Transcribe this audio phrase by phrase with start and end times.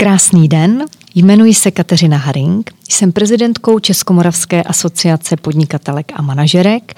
[0.00, 6.94] Krásný den, jmenuji se Kateřina Haring, jsem prezidentkou Českomoravské asociace podnikatelek a manažerek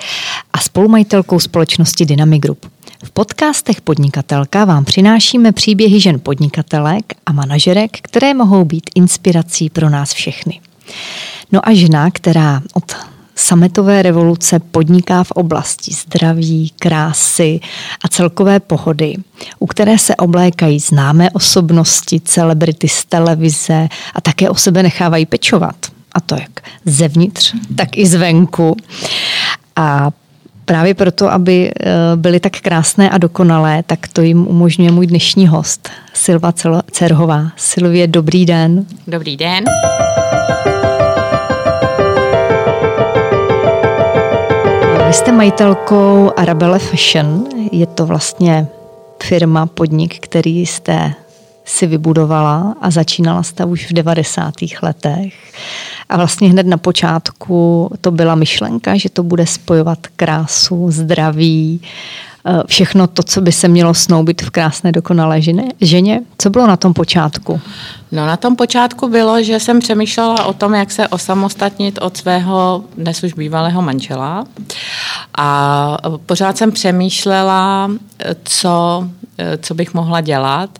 [0.52, 2.66] a spolumajitelkou společnosti Dynamic Group.
[3.04, 9.90] V podcastech Podnikatelka vám přinášíme příběhy žen podnikatelek a manažerek, které mohou být inspirací pro
[9.90, 10.60] nás všechny.
[11.52, 12.96] No a žena, která od
[13.34, 17.60] sametové revoluce podniká v oblasti zdraví, krásy
[18.04, 19.14] a celkové pohody,
[19.58, 25.76] u které se oblékají známé osobnosti, celebrity z televize a také o sebe nechávají pečovat.
[26.12, 28.76] A to jak zevnitř, tak i zvenku.
[29.76, 30.10] A
[30.64, 35.46] právě proto, aby eh, byly tak krásné a dokonalé, tak to jim umožňuje můj dnešní
[35.46, 36.52] host, Silva
[36.90, 37.52] Cerhová.
[37.56, 38.86] Silvě, dobrý den.
[39.06, 39.64] Dobrý den.
[45.12, 47.44] Vy jste majitelkou Arabelle Fashion.
[47.72, 48.66] Je to vlastně
[49.22, 51.14] firma, podnik, který jste
[51.64, 54.54] si vybudovala a začínala jste už v 90.
[54.82, 55.34] letech.
[56.08, 61.80] A vlastně hned na počátku to byla myšlenka, že to bude spojovat krásu, zdraví,
[62.66, 65.40] všechno to, co by se mělo snoubit v krásné dokonalé
[65.80, 66.20] ženě.
[66.38, 67.60] Co bylo na tom počátku?
[68.12, 72.84] No na tom počátku bylo, že jsem přemýšlela o tom, jak se osamostatnit od svého
[72.98, 74.44] dnes už bývalého manžela.
[75.38, 77.90] A pořád jsem přemýšlela,
[78.44, 79.08] co,
[79.60, 80.78] co bych mohla dělat,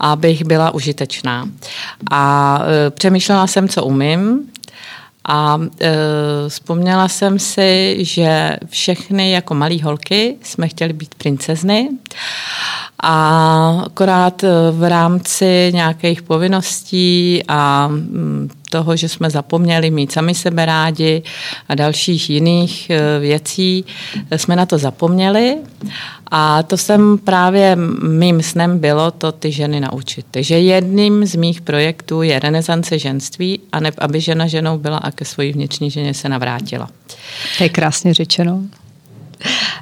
[0.00, 1.48] abych byla užitečná.
[2.10, 2.60] A
[2.90, 4.40] přemýšlela jsem, co umím,
[5.24, 5.90] a e,
[6.48, 11.88] vzpomněla jsem si, že všechny jako malé holky jsme chtěli být princezny.
[13.02, 17.90] A akorát e, v rámci nějakých povinností a
[18.72, 21.22] toho, že jsme zapomněli mít sami sebe rádi
[21.68, 23.84] a dalších jiných e, věcí,
[24.36, 25.56] jsme na to zapomněli.
[26.30, 30.26] A to jsem právě, mým snem bylo to ty ženy naučit.
[30.30, 35.10] Takže jedním z mých projektů je renesance ženství, a ne, aby žena ženou byla a
[35.10, 36.88] ke svojí vnitřní ženě se navrátila.
[37.58, 38.62] To je krásně řečeno.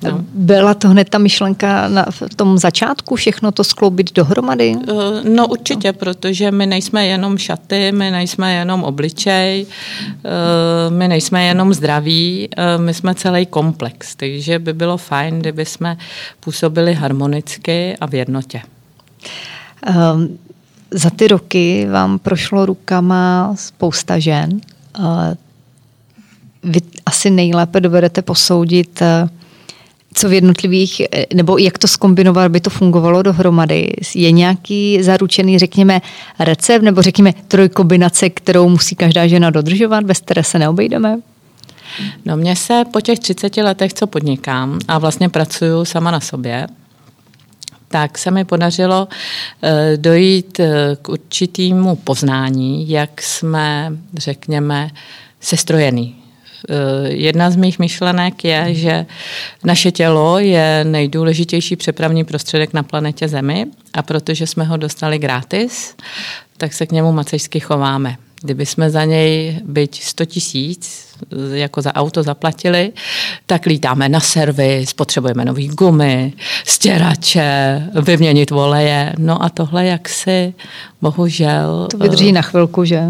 [0.02, 0.24] No.
[0.34, 4.76] Byla to hned ta myšlenka na, v tom začátku všechno to skloubit dohromady?
[4.88, 4.94] Eh,
[5.28, 9.66] no určitě, protože my nejsme jenom šaty, my nejsme jenom obličej,
[10.24, 15.64] eh, my nejsme jenom zdraví, eh, my jsme celý komplex, takže by bylo fajn, kdyby
[15.64, 15.96] jsme
[16.40, 18.62] působili harmonicky a v jednotě.
[20.14, 20.38] Um,
[20.90, 24.60] za ty roky vám prošlo rukama spousta žen.
[26.64, 29.02] Vy asi nejlépe dovedete posoudit,
[30.14, 31.02] co v jednotlivých,
[31.34, 33.92] nebo jak to skombinovat, aby to fungovalo dohromady?
[34.14, 36.00] Je nějaký zaručený, řekněme,
[36.38, 41.18] recept, nebo řekněme trojkombinace, kterou musí každá žena dodržovat, bez které se neobejdeme?
[42.24, 46.66] No mně se po těch 30 letech, co podnikám a vlastně pracuju sama na sobě,
[47.88, 49.08] tak se mi podařilo
[49.62, 54.90] eh, dojít eh, k určitému poznání, jak jsme, řekněme,
[55.40, 56.19] sestrojený Eh,
[57.04, 59.06] jedna z mých myšlenek je, že
[59.64, 65.94] naše tělo je nejdůležitější přepravní prostředek na planetě Zemi a protože jsme ho dostali gratis,
[66.56, 68.16] tak se k němu macejsky chováme.
[68.42, 71.08] Kdyby jsme za něj byť 100 tisíc
[71.52, 72.92] jako za auto zaplatili,
[73.46, 76.32] tak lítáme na servis, potřebujeme nový gumy,
[76.66, 79.12] stěrače, vyměnit voleje.
[79.18, 80.54] No a tohle jaksi
[81.02, 81.88] bohužel...
[81.90, 83.02] To vydrží na chvilku, že?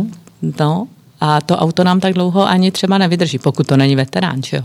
[0.60, 0.88] No,
[1.20, 4.40] a to auto nám tak dlouho ani třeba nevydrží, pokud to není veterán.
[4.52, 4.62] Jo?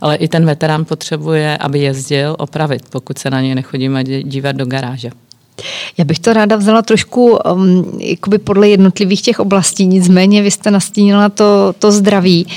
[0.00, 4.66] Ale i ten veterán potřebuje, aby jezdil, opravit, pokud se na něj nechodíme dívat do
[4.66, 5.10] garáže.
[5.98, 10.70] Já bych to ráda vzala trošku um, jakoby podle jednotlivých těch oblastí, nicméně vy jste
[10.70, 12.46] nastínila to, to zdraví.
[12.46, 12.52] Uh,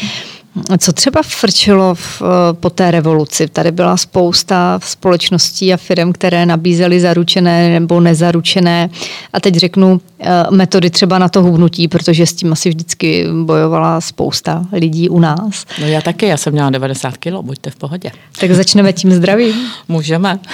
[0.77, 3.47] co třeba frčilo v, eh, po té revoluci?
[3.47, 8.89] Tady byla spousta společností a firm, které nabízely zaručené nebo nezaručené
[9.33, 14.01] a teď řeknu eh, metody třeba na to hubnutí, protože s tím asi vždycky bojovala
[14.01, 15.65] spousta lidí u nás.
[15.81, 18.11] No já taky, já jsem měla 90 kilo, buďte v pohodě.
[18.39, 19.55] Tak začneme tím zdravím.
[19.87, 20.39] Můžeme.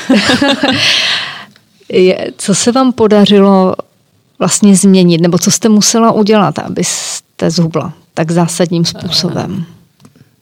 [2.37, 3.75] co se vám podařilo
[4.39, 9.65] vlastně změnit, nebo co jste musela udělat, abyste zhubla tak zásadním způsobem?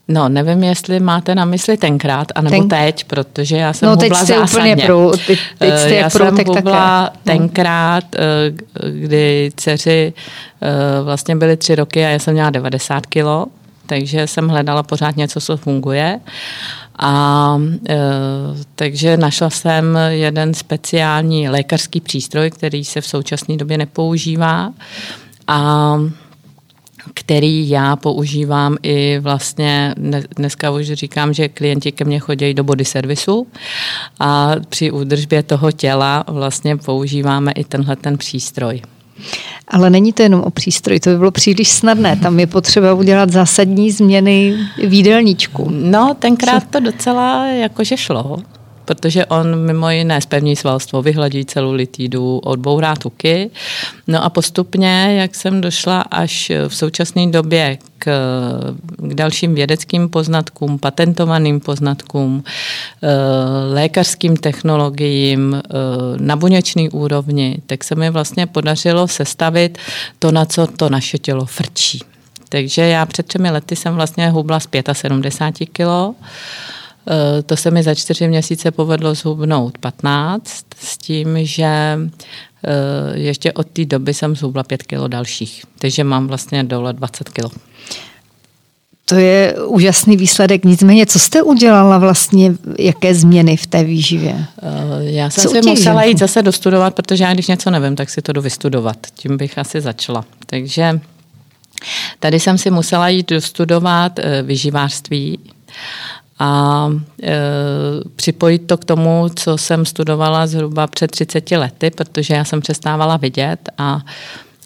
[0.10, 2.70] No, nevím, jestli máte na mysli tenkrát, anebo Ten...
[2.70, 4.74] teď, protože já jsem no, hubla teď zásadně.
[4.74, 7.18] Úplně prů, teď, teď jste eh, já prů, jsem tak hubla také.
[7.18, 7.38] No.
[7.38, 8.20] tenkrát, eh,
[8.92, 10.14] kdy dceři
[10.62, 13.46] eh, vlastně byly tři roky a já jsem měla 90 kilo,
[13.86, 16.20] takže jsem hledala pořád něco, co funguje.
[17.02, 17.58] A
[17.90, 17.98] e,
[18.76, 24.74] takže našla jsem jeden speciální lékařský přístroj, který se v současné době nepoužívá.
[25.48, 25.96] A
[27.14, 29.96] který já používám i vlastně,
[30.36, 33.48] dneska už říkám, že klienti ke mně chodí do body servisu
[34.20, 38.82] a při údržbě toho těla vlastně používáme i tenhle ten přístroj.
[39.68, 42.16] Ale není to jenom o přístroji, to by bylo příliš snadné.
[42.16, 44.56] Tam je potřeba udělat zásadní změny
[44.88, 45.68] v jídelníčku.
[45.70, 48.38] No, tenkrát to docela jakože šlo
[48.90, 53.50] protože on mimo jiné spevní svalstvo, vyhladí celulitidu, odbourá tuky.
[54.08, 58.06] No a postupně, jak jsem došla až v současné době k,
[58.98, 63.08] k dalším vědeckým poznatkům, patentovaným poznatkům, eh,
[63.74, 65.62] lékařským technologiím eh,
[66.18, 69.78] na buněčný úrovni, tak se mi vlastně podařilo sestavit
[70.20, 72.02] to, na co to naše tělo frčí.
[72.50, 76.16] Takže já před třemi lety jsem vlastně hubla z 75 kilo.
[77.08, 82.00] Eh, to se mi za čtyři měsíce povedlo zhubnout 15 s tím, že eh,
[83.14, 85.64] ještě od té doby jsem zhubla 5 kilo dalších.
[85.80, 87.52] Takže mám vlastně dole 20 kilo.
[89.06, 90.66] To je úžasný výsledek.
[90.66, 94.46] Nicméně, co jste udělala vlastně, jaké změny v té výživě?
[94.62, 94.66] Eh,
[95.02, 98.22] já jsem co si musela jít zase dostudovat, protože já když něco nevím, tak si
[98.22, 98.98] to jdu vystudovat.
[99.16, 100.26] Tím bych asi začala.
[100.46, 101.00] Takže
[102.20, 105.40] tady jsem si musela jít dostudovat vyživářství
[106.40, 106.90] a
[107.24, 107.40] e,
[108.16, 113.18] připojit to k tomu, co jsem studovala zhruba před 30 lety, protože já jsem přestávala
[113.18, 114.02] vidět a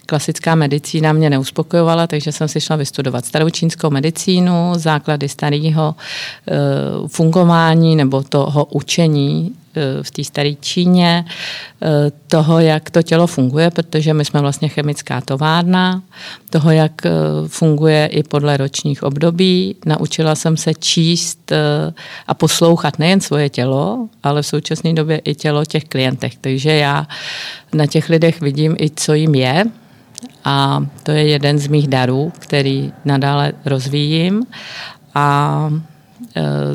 [0.05, 7.07] klasická medicína mě neuspokojovala, takže jsem si šla vystudovat starou čínskou medicínu, základy starého e,
[7.07, 9.55] fungování nebo toho učení
[10.01, 15.21] v té staré Číně, eh, toho, jak to tělo funguje, protože my jsme vlastně chemická
[15.21, 16.01] továrna,
[16.49, 17.11] toho, jak eh,
[17.47, 19.75] funguje i podle ročních období.
[19.85, 21.93] Naučila jsem se číst eh,
[22.27, 26.35] a poslouchat nejen svoje tělo, ale v současné době i tělo těch klientech.
[26.41, 27.07] Takže já
[27.73, 29.63] na těch lidech vidím i, co jim je,
[30.45, 34.45] a to je jeden z mých darů, který nadále rozvíjím.
[35.15, 35.69] A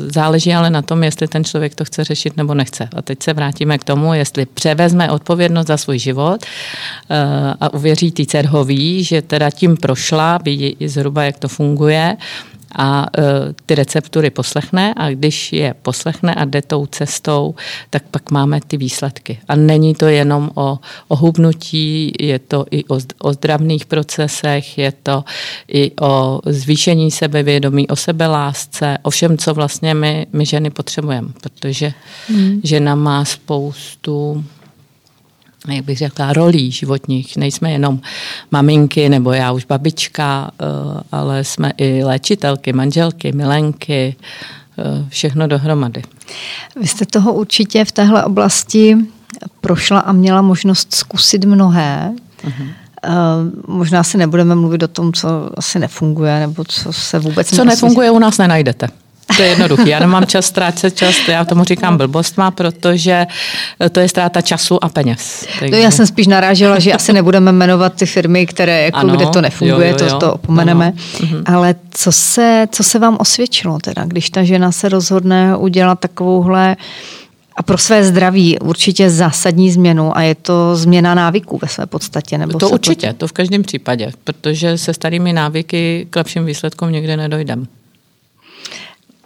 [0.07, 2.89] záleží ale na tom, jestli ten člověk to chce řešit nebo nechce.
[2.95, 6.45] A teď se vrátíme k tomu, jestli převezme odpovědnost za svůj život
[7.09, 7.15] eh,
[7.61, 12.17] a uvěří té dcerhový, že teda tím prošla, ví zhruba, jak to funguje
[12.75, 13.21] a e,
[13.65, 17.55] ty receptury poslechne a když je poslechne a jde tou cestou,
[17.89, 19.39] tak pak máme ty výsledky.
[19.47, 24.91] A není to jenom o, o hubnutí, je to i o, o zdravných procesech, je
[25.03, 25.23] to
[25.67, 31.93] i o zvýšení sebevědomí, o sebelásce, o všem, co vlastně my, my ženy potřebujeme, protože
[32.27, 32.61] hmm.
[32.63, 34.43] žena má spoustu
[35.75, 37.37] jak bych řekla, rolí životních.
[37.37, 37.99] Nejsme jenom
[38.51, 40.65] maminky nebo já už babička, eh,
[41.11, 44.15] ale jsme i léčitelky, manželky, milenky,
[44.79, 46.01] eh, všechno dohromady.
[46.81, 48.97] Vy jste toho určitě v téhle oblasti
[49.61, 52.13] prošla a měla možnost zkusit mnohé.
[52.47, 52.67] Uh-huh.
[53.07, 57.55] Uh, možná si nebudeme mluvit o tom, co asi nefunguje, nebo co se vůbec...
[57.55, 58.87] Co nefunguje, u nás nenajdete.
[59.39, 59.89] To je jednoduché.
[59.89, 63.27] Já nemám čas ztrácet čas, já tomu říkám blbost má, protože
[63.91, 65.47] to je ztráta času a peněz.
[65.59, 65.75] Takže...
[65.75, 69.25] No já jsem spíš narážela, že asi nebudeme jmenovat ty firmy, které jako, ano, kde
[69.25, 70.11] to nefunguje, jo, jo, jo.
[70.11, 70.85] to, to opomeneme.
[70.85, 71.29] Ano.
[71.29, 71.43] Mhm.
[71.45, 76.75] Ale co se, co se vám osvědčilo teda, když ta žena se rozhodne udělat takovouhle
[77.55, 82.37] a pro své zdraví určitě zásadní změnu a je to změna návyků ve své podstatě.
[82.37, 83.13] Nebo to určitě, to...
[83.13, 87.65] to v každém případě, protože se starými návyky k lepším výsledkům někde nedojdeme.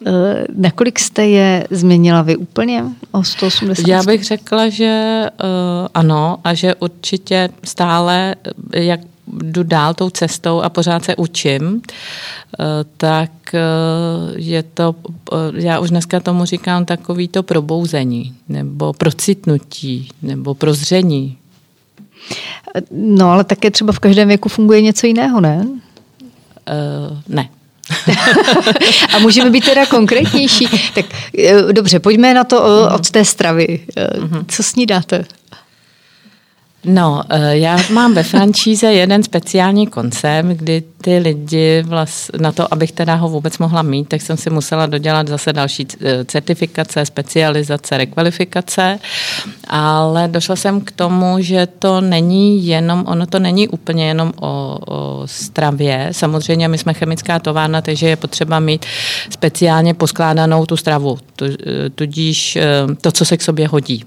[0.05, 3.87] Eh, nakolik jste je změnila vy úplně o 180?
[3.87, 8.35] Já bych řekla, že uh, ano a že určitě stále,
[8.73, 11.81] eh, jak jdu dál tou cestou a pořád se učím,
[12.97, 13.31] tak
[14.35, 14.95] je to,
[15.53, 21.37] já už dneska tomu říkám takový to probouzení, nebo procitnutí, nebo prozření.
[22.91, 25.67] No ale také třeba v každém věku funguje něco jiného, ne?
[25.67, 27.49] Uh, ne.
[29.13, 30.67] A můžeme být teda konkrétnější.
[30.95, 31.05] Tak
[31.37, 33.79] eh, dobře, pojďme na to eh, od té stravy.
[33.97, 34.07] Eh.
[34.47, 35.25] Co snídáte?
[36.85, 42.91] No, já mám ve franšíze jeden speciální koncept, kdy ty lidi vlast, na to, abych
[42.91, 47.97] teda ho vůbec mohla mít, tak jsem si musela dodělat zase další eh, certifikace, specializace,
[47.97, 48.99] rekvalifikace,
[49.67, 54.79] ale došla jsem k tomu, že to není jenom, ono to není úplně jenom o,
[54.87, 56.07] o stravě.
[56.11, 58.85] Samozřejmě my jsme chemická továrna, takže je potřeba mít
[59.29, 62.63] speciálně poskládanou tu stravu, eh, tudíž eh,
[63.01, 64.03] to, co se k sobě hodí.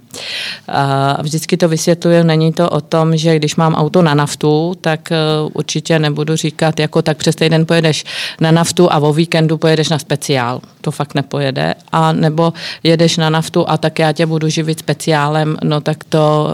[0.69, 5.13] A vždycky to vysvětluju, není to o tom, že když mám auto na naftu, tak
[5.53, 8.05] určitě nebudu říkat, jako tak přes týden pojedeš
[8.41, 10.61] na naftu a o víkendu pojedeš na speciál.
[10.81, 11.75] To fakt nepojede.
[11.93, 12.53] A nebo
[12.83, 16.49] jedeš na naftu a tak já tě budu živit speciálem, no tak to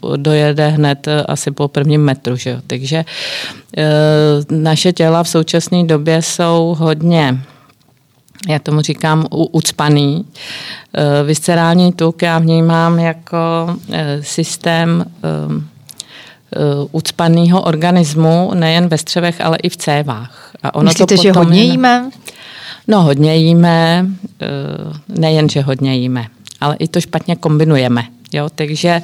[0.00, 2.36] uh, dojede hned uh, asi po prvním metru.
[2.36, 2.56] Že jo?
[2.66, 7.38] Takže uh, naše těla v současné době jsou hodně
[8.48, 10.24] já tomu říkám ucpaný.
[11.24, 13.38] Viscerální tuk já vnímám jako
[14.20, 15.04] systém
[16.92, 20.50] ucpaného organismu nejen ve střevech, ale i v cévách.
[20.62, 22.10] A ono Myslíte, to že hodně jíme?
[22.88, 24.06] No hodně jíme,
[25.08, 26.26] nejen, že hodně jíme,
[26.60, 28.02] ale i to špatně kombinujeme.
[28.32, 28.48] Jo?
[28.54, 29.02] Takže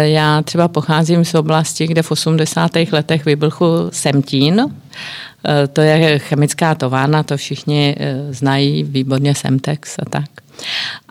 [0.00, 2.70] já třeba pocházím z oblasti, kde v 80.
[2.92, 4.66] letech vyblchl semtín,
[5.72, 7.96] to je chemická továrna, to všichni
[8.30, 10.24] znají, výborně Semtex a tak.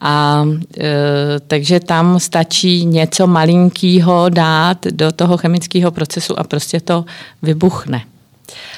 [0.01, 0.45] A
[0.79, 7.05] e, takže tam stačí něco malinkého dát do toho chemického procesu a prostě to
[7.41, 8.01] vybuchne.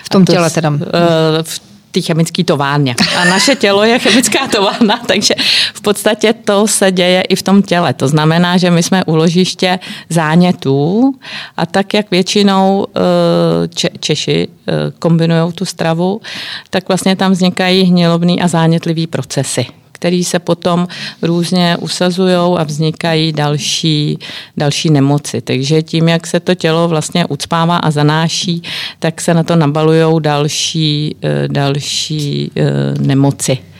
[0.03, 0.73] V tom to, těle teda.
[0.73, 1.61] E, v
[1.91, 2.95] té chemické továrně.
[3.17, 5.33] A naše tělo je chemická továrna, takže
[5.73, 7.93] v podstatě to se děje i v tom těle.
[7.93, 11.13] To znamená, že my jsme úložiště zánětů
[11.57, 16.21] a tak, jak většinou e, Češi e, kombinují tu stravu,
[16.69, 19.65] tak vlastně tam vznikají hnilobný a zánětlivý procesy
[20.01, 20.87] který se potom
[21.21, 24.17] různě usazují a vznikají další,
[24.57, 25.41] další nemoci.
[25.41, 28.63] Takže tím, jak se to tělo vlastně ucpává a zanáší,
[28.99, 32.63] tak se na to nabalují další, eh, další eh,
[32.99, 33.70] nemoci.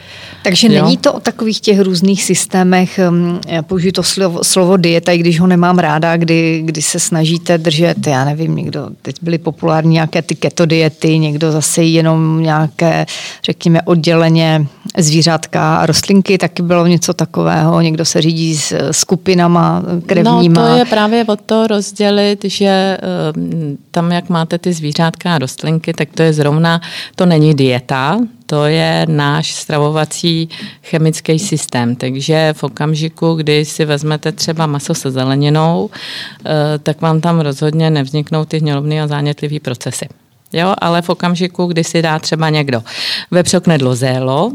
[0.42, 0.84] Takže jo?
[0.84, 5.18] není to o takových těch různých systémech, hm, já použiju to slovo, slovo dieta, i
[5.18, 9.92] když ho nemám ráda, kdy, kdy se snažíte držet, já nevím, někdo, teď byly populární
[9.92, 13.06] nějaké ty keto diety, někdo zase jenom nějaké,
[13.44, 14.66] řekněme, odděleně
[14.98, 20.62] zvířátka a rostlinky, taky bylo něco takového, někdo se řídí s skupinama krevníma.
[20.62, 22.98] No to je právě o to rozdělit, že
[23.36, 26.80] hm, tam, jak máte ty zvířátka a rostlinky, tak to je zrovna,
[27.16, 28.18] to není dieta,
[28.52, 30.48] to je náš stravovací
[30.84, 31.96] chemický systém.
[31.96, 37.90] Takže v okamžiku, kdy si vezmete třeba maso se zeleninou, eh, tak vám tam rozhodně
[37.90, 40.08] nevzniknou ty hnělovné a zánětlivé procesy.
[40.52, 42.82] Jo, ale v okamžiku, kdy si dá třeba někdo
[43.30, 44.52] vepřok nedlo zélo,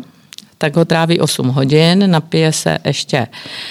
[0.58, 3.28] tak ho tráví 8 hodin, napije se ještě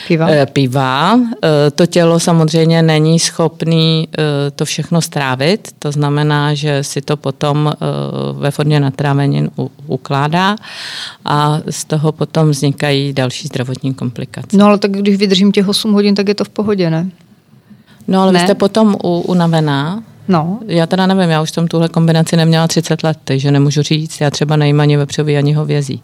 [0.08, 0.30] piva.
[0.30, 1.20] E, piva.
[1.44, 7.16] E, to tělo samozřejmě není schopný e, to všechno strávit, to znamená, že si to
[7.16, 7.76] potom e,
[8.32, 10.56] ve formě natrávenin u, ukládá
[11.24, 14.56] a z toho potom vznikají další zdravotní komplikace.
[14.56, 17.10] No ale tak když vydržím těch 8 hodin, tak je to v pohodě, ne?
[18.08, 18.38] No ale ne?
[18.38, 20.60] vy jste potom u, unavená, No.
[20.66, 24.30] Já teda nevím, já už jsem tuhle kombinaci neměla 30 let, takže nemůžu říct, já
[24.30, 26.02] třeba nejím ani vepřový, ani hovězí.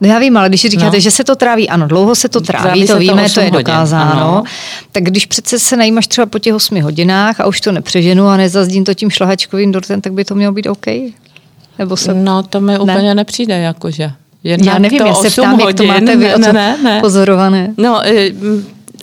[0.00, 1.00] No já vím, ale když říkáte, no.
[1.00, 3.50] že se to tráví, ano, dlouho se to tráví, tráví to víme, to, to je
[3.50, 4.12] dokázáno.
[4.12, 4.42] Ano.
[4.92, 8.36] Tak když přece se najímaš třeba po těch 8 hodinách a už to nepřeženu a
[8.36, 10.86] nezazdím to tím šlahačkovým dortem, tak by to mělo být OK?
[11.78, 12.14] Nebo se...
[12.14, 13.14] No to mi úplně ne?
[13.14, 14.10] nepřijde, jakože.
[14.44, 17.00] Jednak já nevím, já se ptám, hodin, jak to máte vy ne, ne, ne.
[17.00, 17.74] pozorované.
[17.76, 18.02] No,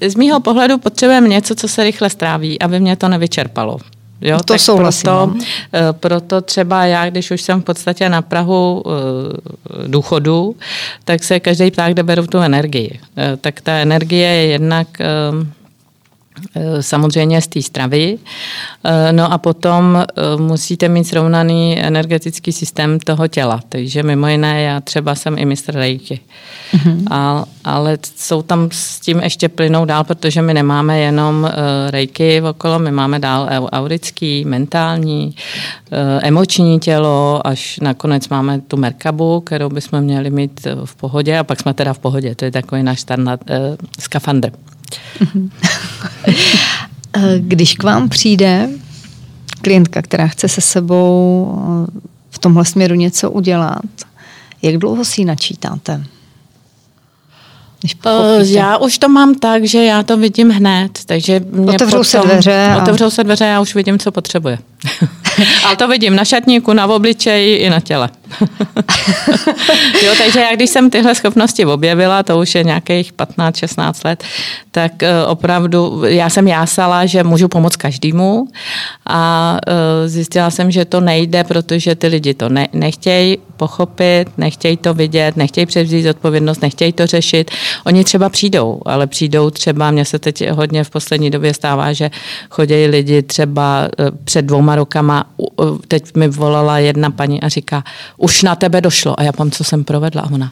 [0.07, 3.77] z mýho pohledu potřebujeme něco, co se rychle stráví, aby mě to nevyčerpalo.
[4.23, 5.03] Jo, to tak souhlasím.
[5.03, 5.43] Proto, no.
[5.73, 10.55] eh, proto třeba já, když už jsem v podstatě na Prahu eh, důchodu,
[11.03, 12.99] tak se každý ptá, kde beru tu energii.
[13.17, 14.87] Eh, tak ta energie je jednak
[16.81, 18.17] samozřejmě z té stravy.
[18.83, 23.59] Eh, no a potom eh, musíte mít srovnaný energetický systém toho těla.
[23.69, 26.19] Takže mimo jiné, já třeba jsem i mistr rejky.
[26.73, 27.03] Mm-hmm.
[27.11, 31.51] A, ale jsou tam s tím ještě plynou dál, protože my nemáme jenom
[31.89, 35.35] rejky okolo, my máme dál aurický, mentální,
[36.21, 41.59] emoční tělo, až nakonec máme tu merkabu, kterou bychom měli mít v pohodě a pak
[41.59, 42.35] jsme teda v pohodě.
[42.35, 43.55] To je takový náš standard, uh,
[43.99, 44.51] skafandr.
[47.39, 48.69] Když k vám přijde
[49.61, 51.55] klientka, která chce se sebou
[52.29, 53.81] v tomhle směru něco udělat,
[54.61, 56.03] jak dlouho si ji načítáte?
[58.05, 62.03] Uh, já už to mám tak, že já to vidím hned, takže mě otevřou potom,
[62.03, 62.67] se dveře.
[62.71, 62.81] A...
[62.81, 64.57] Otevřou se dveře, já už vidím, co potřebuje.
[65.65, 68.09] Ale to vidím na šatníku, na obličeji i na těle.
[70.05, 74.23] jo, takže já když jsem tyhle schopnosti objevila, to už je nějakých 15-16 let,
[74.71, 78.47] tak eh, opravdu já jsem jásala, že můžu pomoct každému
[79.07, 84.77] a eh, zjistila jsem, že to nejde, protože ty lidi to ne, nechtějí pochopit, nechtějí
[84.77, 87.51] to vidět, nechtějí převzít odpovědnost, nechtějí to řešit.
[87.85, 92.11] Oni třeba přijdou, ale přijdou třeba, mně se teď hodně v poslední době stává, že
[92.49, 95.25] chodí lidi třeba eh, před dvouma rokama,
[95.87, 97.83] teď mi volala jedna paní a říká,
[98.17, 99.19] už na tebe došlo.
[99.19, 100.21] A já pám, co jsem provedla.
[100.21, 100.51] A ona,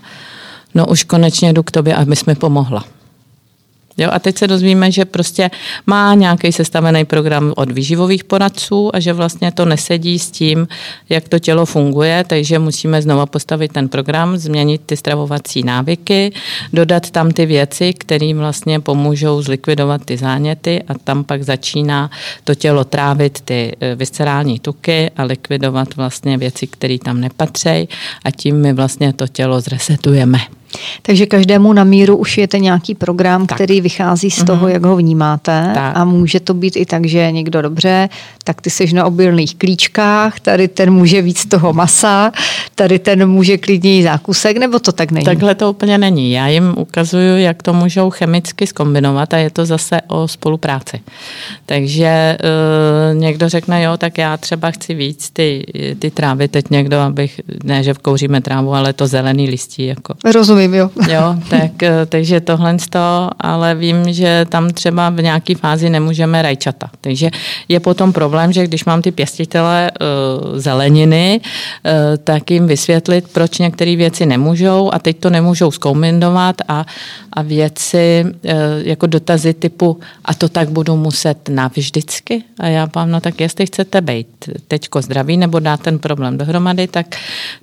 [0.75, 2.83] no už konečně jdu k tobě, aby mi pomohla.
[3.97, 5.49] Jo, a teď se dozvíme, že prostě
[5.85, 10.67] má nějaký sestavený program od výživových poradců a že vlastně to nesedí s tím,
[11.09, 16.31] jak to tělo funguje, takže musíme znova postavit ten program, změnit ty stravovací návyky,
[16.73, 22.11] dodat tam ty věci, které vlastně pomůžou zlikvidovat ty záněty a tam pak začíná
[22.43, 27.89] to tělo trávit ty e, viscerální tuky a likvidovat vlastně věci, které tam nepatří
[28.23, 30.60] a tím my vlastně to tělo zresetujeme.
[31.01, 33.57] Takže každému na míru ušijete nějaký program, tak.
[33.57, 34.71] který vychází z toho, mm-hmm.
[34.71, 35.97] jak ho vnímáte tak.
[35.97, 38.09] a může to být i tak, že někdo dobře,
[38.43, 42.31] tak ty seš na obilných klíčkách, tady ten může víc toho masa,
[42.75, 45.25] tady ten může klidněji zákusek, nebo to tak není?
[45.25, 46.31] Takhle to úplně není.
[46.31, 50.99] Já jim ukazuju, jak to můžou chemicky skombinovat a je to zase o spolupráci.
[51.65, 55.65] Takže uh, někdo řekne, jo, tak já třeba chci víc ty,
[55.99, 59.85] ty trávy, teď někdo, abych, ne, že kouříme trávu, ale to zelený listí.
[59.85, 60.13] Jako.
[60.33, 60.89] Rozumím, jo.
[61.09, 66.41] jo, tak, eh, takže tohle to, ale vím, že tam třeba v nějaké fázi nemůžeme
[66.41, 66.89] rajčata.
[67.01, 67.29] Takže
[67.67, 71.91] je potom problém, že když mám ty pěstitele uh, zeleniny, uh,
[72.23, 76.85] tak jim vysvětlit, proč některé věci nemůžou a teď to nemůžou zkombinovat a,
[77.33, 78.51] a věci uh,
[78.83, 83.65] jako dotazy typu a to tak budu muset navždycky a já vám, no tak jestli
[83.65, 84.27] chcete být
[84.67, 87.15] teďko zdraví nebo dát ten problém dohromady, tak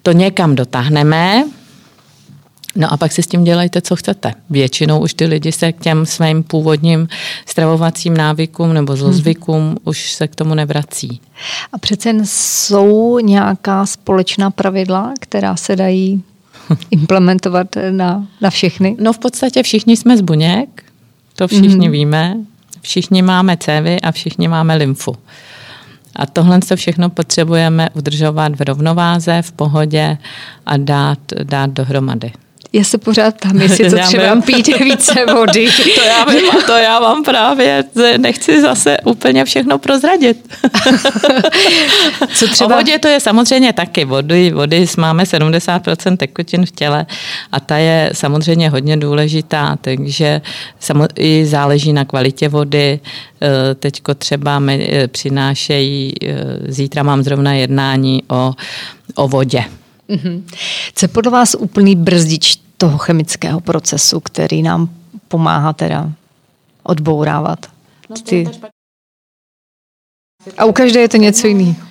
[0.03, 1.45] to někam dotáhneme,
[2.79, 4.35] No a pak si s tím dělejte, co chcete.
[4.51, 7.09] Většinou už ty lidi se k těm svým původním
[7.47, 9.77] stravovacím návykům nebo zlozvykům hmm.
[9.85, 11.21] už se k tomu nevrací.
[11.73, 16.23] A přece jsou nějaká společná pravidla, která se dají
[16.91, 18.97] implementovat na, na všechny?
[19.01, 20.85] No v podstatě všichni jsme z buněk,
[21.37, 21.93] to všichni hmm.
[21.93, 22.37] víme.
[22.81, 25.17] Všichni máme cévy a všichni máme lymfu.
[26.17, 30.19] A tohle se všechno potřebujeme udržovat v rovnováze, v pohodě
[30.67, 32.33] a dát, dát dohromady
[32.73, 35.69] já se pořád tam, jestli to třeba pít více vody.
[35.95, 37.85] to, já vím, to já vám právě
[38.19, 40.49] nechci zase úplně všechno prozradit.
[42.35, 42.75] Co třeba?
[42.75, 44.05] O vodě to je samozřejmě taky.
[44.05, 47.07] Vody, vody máme 70% tekutin v těle
[47.53, 50.41] a ta je samozřejmě hodně důležitá, takže
[51.17, 53.01] i záleží na kvalitě vody.
[53.43, 56.35] E, teďko třeba mi e, přinášejí, e,
[56.73, 58.53] zítra mám zrovna jednání o,
[59.15, 59.65] o vodě.
[60.09, 60.57] Mm-hmm.
[60.95, 64.95] Co je podle vás úplný brzdič toho chemického procesu, který nám
[65.29, 66.13] pomáhá teda
[66.83, 67.73] odbourávat?
[68.11, 68.51] No, ty...
[70.57, 71.89] A u každé je to něco jiného.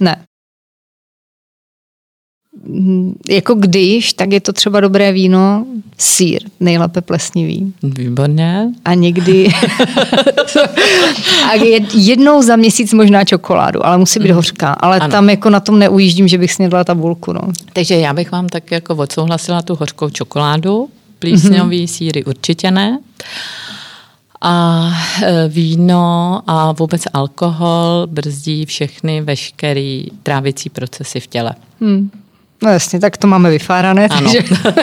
[0.00, 0.26] Ne.
[2.66, 5.66] Mm, jako když, tak je to třeba dobré víno,
[5.98, 7.72] sír, nejlépe plesnivý.
[7.82, 8.68] Výborně.
[8.84, 9.48] A někdy,
[11.50, 11.54] a
[11.94, 14.34] jednou za měsíc možná čokoládu, ale musí být mm.
[14.34, 14.72] hořká.
[14.72, 15.12] Ale ano.
[15.12, 17.32] tam jako na tom neujíždím, že bych snědla tabulku.
[17.32, 17.40] No.
[17.72, 21.96] Takže já bych vám tak jako odsouhlasila tu hořkou čokoládu, plísňový mm-hmm.
[21.96, 22.98] síry určitě ne
[24.44, 24.90] a
[25.22, 31.54] e, víno a vůbec alkohol brzdí všechny veškeré trávicí procesy v těle.
[31.80, 32.10] Hmm.
[32.64, 34.08] No jasně, tak to máme vyfárané.
[34.08, 34.32] Ano.
[34.32, 34.38] Takže...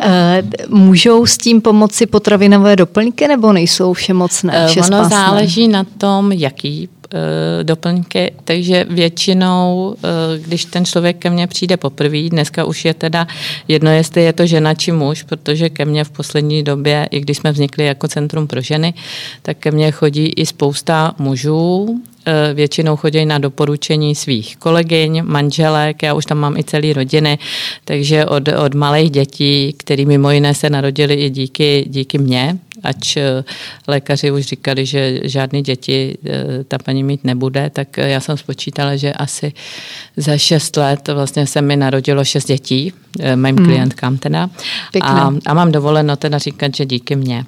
[0.00, 4.66] Eh, můžou s tím pomoci potravinové doplňky nebo nejsou všemocné?
[4.66, 11.30] Vše ono záleží na tom, jaký Eh, doplňky, takže většinou, eh, když ten člověk ke
[11.30, 13.26] mně přijde poprvé, dneska už je teda
[13.68, 17.36] jedno, jestli je to žena či muž, protože ke mně v poslední době, i když
[17.36, 18.94] jsme vznikli jako Centrum pro ženy,
[19.42, 22.11] tak ke mně chodí i spousta mužů, eh,
[22.54, 27.38] většinou chodí na doporučení svých kolegyň, manželek, já už tam mám i celý rodiny,
[27.84, 33.16] takže od, od malých dětí, který mimo jiné se narodili i díky, díky mně, ač
[33.16, 33.44] eh,
[33.86, 38.96] lékaři už říkali, že žádné děti eh, ta paní mít nebude, tak já jsem spočítala,
[38.96, 39.52] že asi
[40.16, 43.66] za šest let vlastně se mi narodilo šest dětí, eh, mým hmm.
[43.66, 44.50] klientkám teda.
[45.00, 47.44] A, a mám dovoleno teda říkat, že díky mně.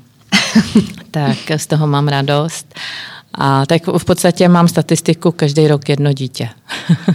[1.10, 2.74] tak z toho mám radost.
[3.38, 6.48] A tak v podstatě mám statistiku každý rok jedno dítě.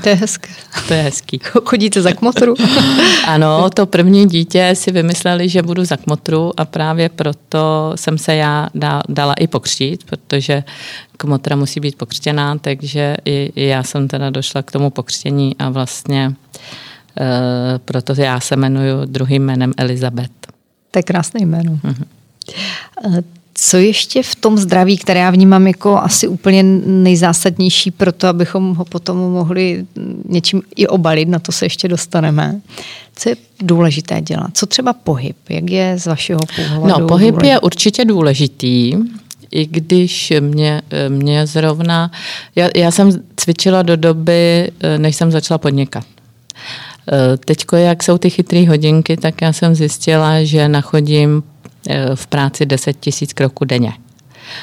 [0.03, 0.49] To je hezké.
[0.87, 1.39] to je hezký.
[1.65, 2.53] Chodíte za kmotru?
[3.27, 8.35] ano, to první dítě si vymysleli, že budu za kmotru a právě proto jsem se
[8.35, 8.69] já
[9.09, 10.63] dala i pokřtít, protože
[11.17, 15.69] kmotra musí být pokřtěná, takže i, i já jsem teda došla k tomu pokřtění a
[15.69, 16.33] vlastně
[17.19, 20.31] e, proto já se jmenuju druhým jménem Elizabeth.
[20.91, 21.71] To je krásné jméno.
[21.71, 23.23] Mm-hmm.
[23.61, 28.75] Co ještě v tom zdraví, které já vnímám jako asi úplně nejzásadnější pro to, abychom
[28.75, 29.85] ho potom mohli
[30.25, 32.61] něčím i obalit, na to se ještě dostaneme.
[33.15, 34.49] Co je důležité dělat?
[34.53, 35.35] Co třeba pohyb?
[35.49, 36.99] Jak je z vašeho pohledu?
[36.99, 37.47] No, pohyb důležitý?
[37.47, 38.93] je určitě důležitý,
[39.51, 42.11] i když mě, mě zrovna,
[42.55, 46.03] já, já jsem cvičila do doby, než jsem začala podnikat.
[47.45, 51.43] Teďko, jak jsou ty chytré hodinky, tak já jsem zjistila, že nachodím
[52.15, 53.93] v práci 10 tisíc kroků denně.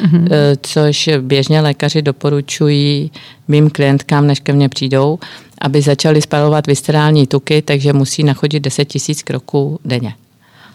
[0.02, 0.29] Mm-hmm.
[0.62, 3.11] Což běžně lékaři doporučují
[3.48, 5.18] mým klientkám, než ke mně přijdou,
[5.61, 10.14] aby začali spalovat viscerální tuky, takže musí nachodit 10 tisíc kroků denně.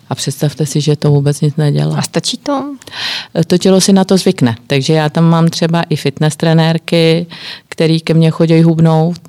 [0.10, 1.98] A představte si, že to vůbec nic nedělá.
[1.98, 2.76] A stačí to?
[3.36, 4.56] Eh, to tělo si na to zvykne.
[4.68, 7.26] Takže já tam mám třeba i fitness trenérky,
[7.70, 9.20] který ke mně chodí hubnout,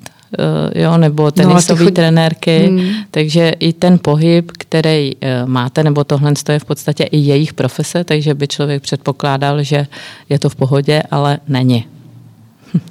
[0.75, 1.93] jo, nebo tenisové no, chod...
[1.93, 2.89] trenérky, hmm.
[3.11, 5.11] takže i ten pohyb, který
[5.45, 9.87] máte, nebo tohle je v podstatě i jejich profese, takže by člověk předpokládal, že
[10.29, 11.85] je to v pohodě, ale není.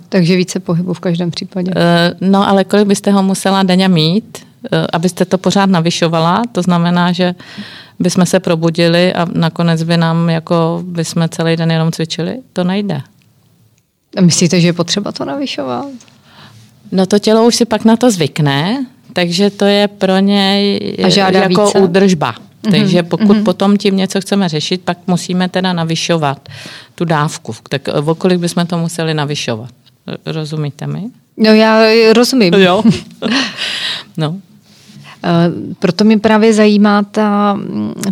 [0.09, 1.73] Takže více pohybu v každém případě.
[2.21, 4.39] No ale kolik byste ho musela denně mít,
[4.93, 7.35] abyste to pořád navyšovala, to znamená, že
[7.99, 13.01] bychom se probudili a nakonec by nám, jako bychom celý den jenom cvičili, to nejde.
[14.17, 15.87] A myslíte, že je potřeba to navyšovat?
[16.93, 21.65] No to tělo už si pak na to zvykne, takže to je pro něj jako
[21.65, 21.79] více?
[21.79, 22.33] údržba.
[22.33, 22.71] Mm-hmm.
[22.71, 23.45] Takže pokud mm-hmm.
[23.45, 26.49] potom tím něco chceme řešit, pak musíme teda navyšovat
[26.95, 27.55] tu dávku.
[27.69, 29.71] Tak okolik bychom to museli navyšovat?
[30.27, 31.03] Rozumíte mi?
[31.37, 32.55] No já rozumím.
[32.55, 32.83] Jo.
[34.17, 34.37] no.
[35.25, 37.59] Eh, proto mě právě zajímá ta,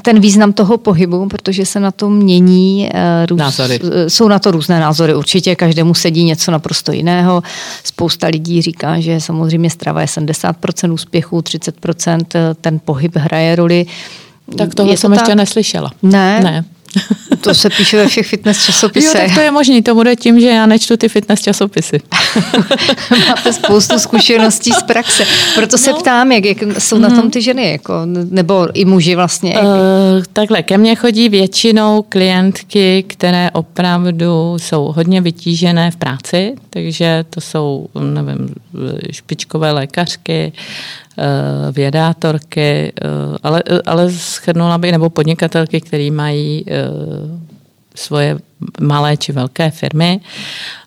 [0.03, 2.91] ten význam toho pohybu, protože se na to mění.
[2.95, 3.81] Eh, růz, názory.
[4.09, 5.15] Jsou na to různé názory.
[5.15, 7.43] Určitě každému sedí něco naprosto jiného.
[7.85, 13.87] Spousta lidí říká, že samozřejmě strava je 70% úspěchu, 30% eh, ten pohyb hraje roli.
[14.59, 15.21] Tak tohle je to jsem tak?
[15.21, 15.91] ještě neslyšela.
[16.03, 16.41] Ne?
[16.41, 16.65] Ne.
[17.41, 19.23] To se píše ve všech fitness časopisech.
[19.23, 22.01] Jo, tak to je možný, to bude tím, že já nečtu ty fitness časopisy.
[23.29, 25.27] Máte spoustu zkušeností z praxe.
[25.55, 25.99] Proto se no.
[25.99, 27.31] ptám, jak, jak jsou na tom mhm.
[27.31, 27.95] ty ženy, jako,
[28.31, 29.55] nebo i muži vlastně.
[29.59, 29.67] Uh,
[30.33, 37.41] takhle, ke mně chodí většinou klientky, které opravdu jsou hodně vytížené v práci, takže to
[37.41, 38.55] jsou, nevím,
[39.11, 40.53] špičkové lékařky,
[41.73, 43.09] vědátorky, eh,
[43.43, 46.73] ale, ale schrnula by, nebo podnikatelky, které mají eh,
[47.95, 48.39] svoje
[48.81, 50.21] malé či velké firmy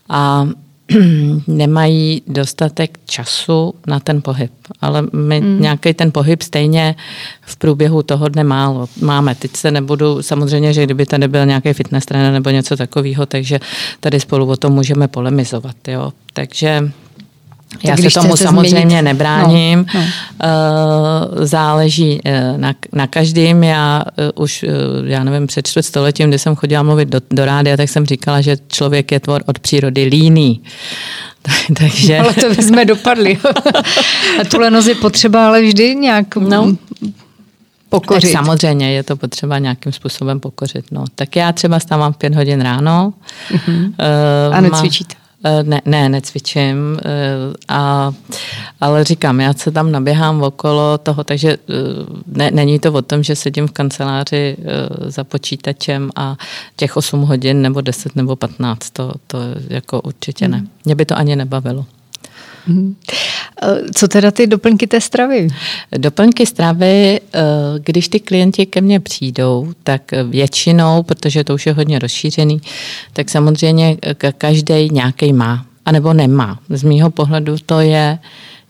[0.10, 0.48] a
[1.48, 4.52] nemají dostatek času na ten pohyb.
[4.82, 5.62] Ale my mm.
[5.62, 6.96] nějaký ten pohyb stejně
[7.42, 9.36] v průběhu toho dne málo máme.
[9.36, 13.60] Teď se nebudu, samozřejmě, že kdyby tady byl nějaký fitness trenér nebo něco takového, takže
[14.00, 15.76] tady spolu o tom můžeme polemizovat.
[15.88, 16.14] Jo.
[16.34, 16.92] Takže
[17.84, 19.02] já se tomu samozřejmě změnit.
[19.02, 19.86] nebráním.
[19.94, 20.06] No, no.
[21.40, 23.64] Uh, záleží uh, na, na každém.
[23.64, 24.04] Já
[24.36, 24.66] uh, už,
[25.06, 28.42] já nevím, před čtvrt stoletím, kdy jsem chodila mluvit do, do rádia, tak jsem říkala,
[28.42, 30.62] že člověk je tvor od přírody líný.
[31.78, 32.20] Takže...
[32.20, 33.38] Ale to jsme dopadli.
[34.42, 36.76] A tu lenost je potřeba ale vždy nějak no.
[37.90, 38.34] pokořit.
[38.34, 40.86] Tak samozřejmě je to potřeba nějakým způsobem pokořit.
[40.92, 41.06] No.
[41.16, 43.14] Tak já třeba stávám v pět hodin ráno.
[43.52, 43.86] Uh-huh.
[43.86, 45.16] Uh, a necvičíte?
[45.18, 45.23] Eh,
[45.64, 47.10] ne, ne, necvičím, eh,
[47.68, 48.14] a,
[48.82, 51.74] ale říkám, já se tam naběhám okolo toho, takže eh,
[52.28, 54.58] ne, není to o tom, že sedím v kanceláři
[55.08, 56.36] za počítačem a
[56.76, 60.58] těch 8 hodin nebo 10 nebo 15, to, to jako určitě ne.
[60.58, 60.70] Hmm.
[60.86, 61.86] Mě by to ani nebavilo.
[62.68, 62.96] Mhm.
[63.96, 65.48] Co teda ty doplňky té stravy?
[65.98, 67.40] Doplňky stravy, eh,
[67.84, 72.62] když ty klienti ke mně přijdou, tak většinou, protože to už je hodně rozšířený,
[73.14, 73.98] tak samozřejmě
[74.38, 76.60] každý nějaký má, anebo nemá.
[76.70, 78.20] Z mýho pohledu to je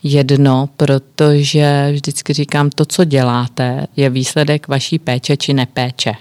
[0.03, 6.13] jedno, protože vždycky říkám, to, co děláte, je výsledek vaší péče či nepéče.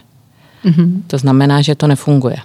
[0.65, 1.03] Mm-hmm.
[1.07, 2.37] To znamená, že to nefunguje.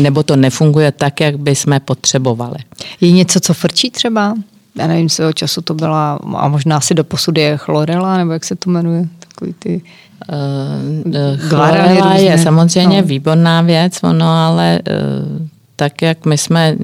[0.00, 2.58] Nebo to nefunguje tak, jak by jsme potřebovali.
[3.00, 4.34] Je něco, co frčí třeba?
[4.78, 8.44] Já nevím, svého času to byla, a možná asi do posudy je chlorela, nebo jak
[8.44, 9.82] se to jmenuje, takový ty...
[10.28, 13.08] Uh, chlorela je samozřejmě no.
[13.08, 16.76] výborná věc, ono ale uh, tak, jak my jsme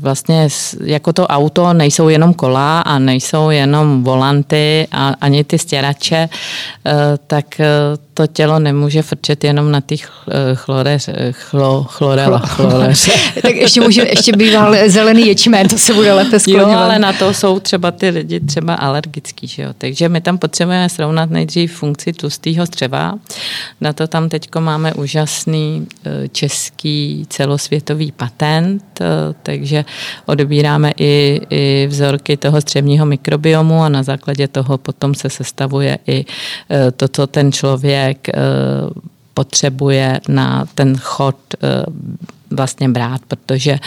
[0.00, 0.48] vlastně
[0.84, 6.28] jako to auto nejsou jenom kola a nejsou jenom volanty a ani ty stěrače,
[6.86, 6.92] eh,
[7.26, 7.66] tak eh,
[8.14, 13.12] to tělo nemůže frčet jenom na těch eh, chloreř, chlo, chlorela, chloreře.
[13.42, 16.72] tak ještě, může, ještě býval zelený ječmen, to se bude lépe skloňovat.
[16.72, 19.70] Jo, ale na to jsou třeba ty lidi třeba alergický, že jo?
[19.78, 23.14] takže my tam potřebujeme srovnat nejdřív funkci tlustého střeva,
[23.80, 25.86] na to tam teď máme úžasný
[26.32, 29.00] český celosvětový patent,
[29.42, 29.84] tak takže
[30.26, 36.24] odebíráme i, i vzorky toho střevního mikrobiomu a na základě toho potom se sestavuje i
[36.70, 38.32] e, to, co ten člověk e,
[39.34, 41.84] potřebuje na ten chod e,
[42.50, 43.78] vlastně brát, protože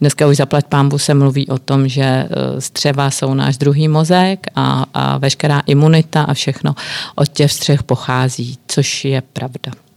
[0.00, 4.86] dneska už zaplať pámbu se mluví o tom, že střeva jsou náš druhý mozek a,
[4.94, 6.74] a veškerá imunita a všechno
[7.14, 9.91] od těch střech pochází, což je pravda.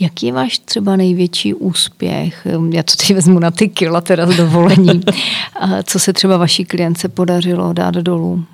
[0.00, 2.46] Jaký je váš třeba největší úspěch?
[2.70, 5.00] Já to teď vezmu na ty kila teda z dovolení.
[5.84, 8.44] Co se třeba vaší klience podařilo dát dolů?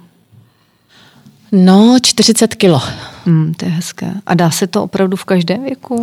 [1.53, 2.83] No, 40 kilo.
[3.25, 4.13] Hmm, to je hezké.
[4.27, 6.03] A dá se to opravdu v každém věku?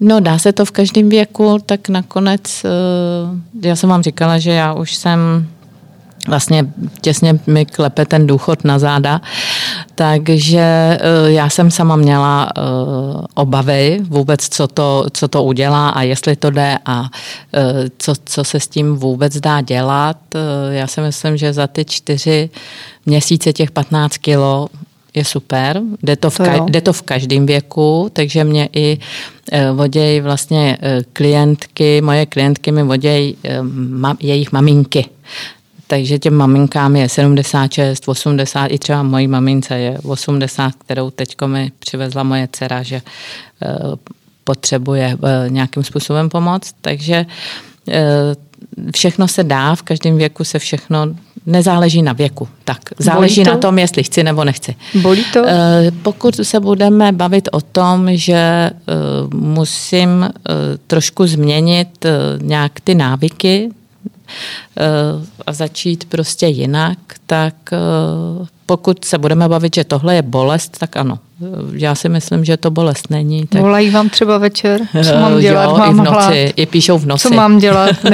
[0.00, 4.50] No, dá se to v každém věku, tak nakonec, eh, já jsem vám říkala, že
[4.50, 5.48] já už jsem
[6.28, 6.66] vlastně
[7.00, 9.20] těsně mi klepe ten důchod na záda.
[9.94, 12.60] Takže eh, já jsem sama měla eh,
[13.34, 17.04] obavy vůbec, co to, co to udělá a jestli to jde a
[17.54, 17.62] eh,
[17.98, 20.16] co, co se s tím vůbec dá dělat.
[20.70, 22.50] Já si myslím, že za ty čtyři
[23.06, 24.68] měsíce těch 15 kilo
[25.14, 28.98] je super, jde to v, to ka- jde to v každém věku, takže mě i
[29.72, 30.78] vodějí vlastně
[31.12, 33.36] klientky, moje klientky mi vodějí
[34.20, 35.06] jejich maminky
[35.86, 41.72] takže těm maminkám je 76, 80, i třeba mojí mamince je 80, kterou teď mi
[41.78, 43.02] přivezla moje dcera, že
[43.62, 43.78] eh,
[44.44, 46.74] potřebuje eh, nějakým způsobem pomoct.
[46.80, 47.26] Takže
[47.88, 48.02] eh,
[48.94, 51.06] všechno se dá, v každém věku se všechno
[51.46, 52.48] nezáleží na věku.
[52.64, 54.74] Tak, záleží na tom, jestli chci nebo nechci.
[55.02, 55.42] Bolí to?
[56.02, 58.70] Pokud se budeme bavit o tom, že
[59.34, 60.30] musím
[60.86, 62.06] trošku změnit
[62.40, 63.70] nějak ty návyky,
[65.46, 67.76] a začít prostě jinak, tak eh,
[68.66, 71.18] pokud se budeme bavit, že tohle je bolest, tak ano.
[71.72, 73.46] Já si myslím, že to bolest není.
[73.46, 73.60] Tak...
[73.60, 74.80] Volají vám třeba večer?
[75.04, 75.64] Co mám dělat?
[75.64, 76.34] Jo, mám i v noci, hlad.
[76.56, 77.28] i píšou v noci.
[77.28, 77.90] Co mám dělat?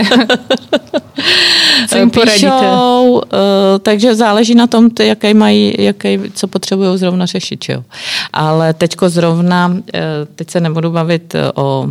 [1.88, 3.20] Co jim píšou, uh,
[3.82, 7.64] takže záleží na tom, ty, jaký mají, jaký, co potřebují zrovna řešit.
[7.68, 7.84] Jo.
[8.32, 9.76] Ale teďko zrovna,
[10.34, 11.86] teď se nebudu bavit o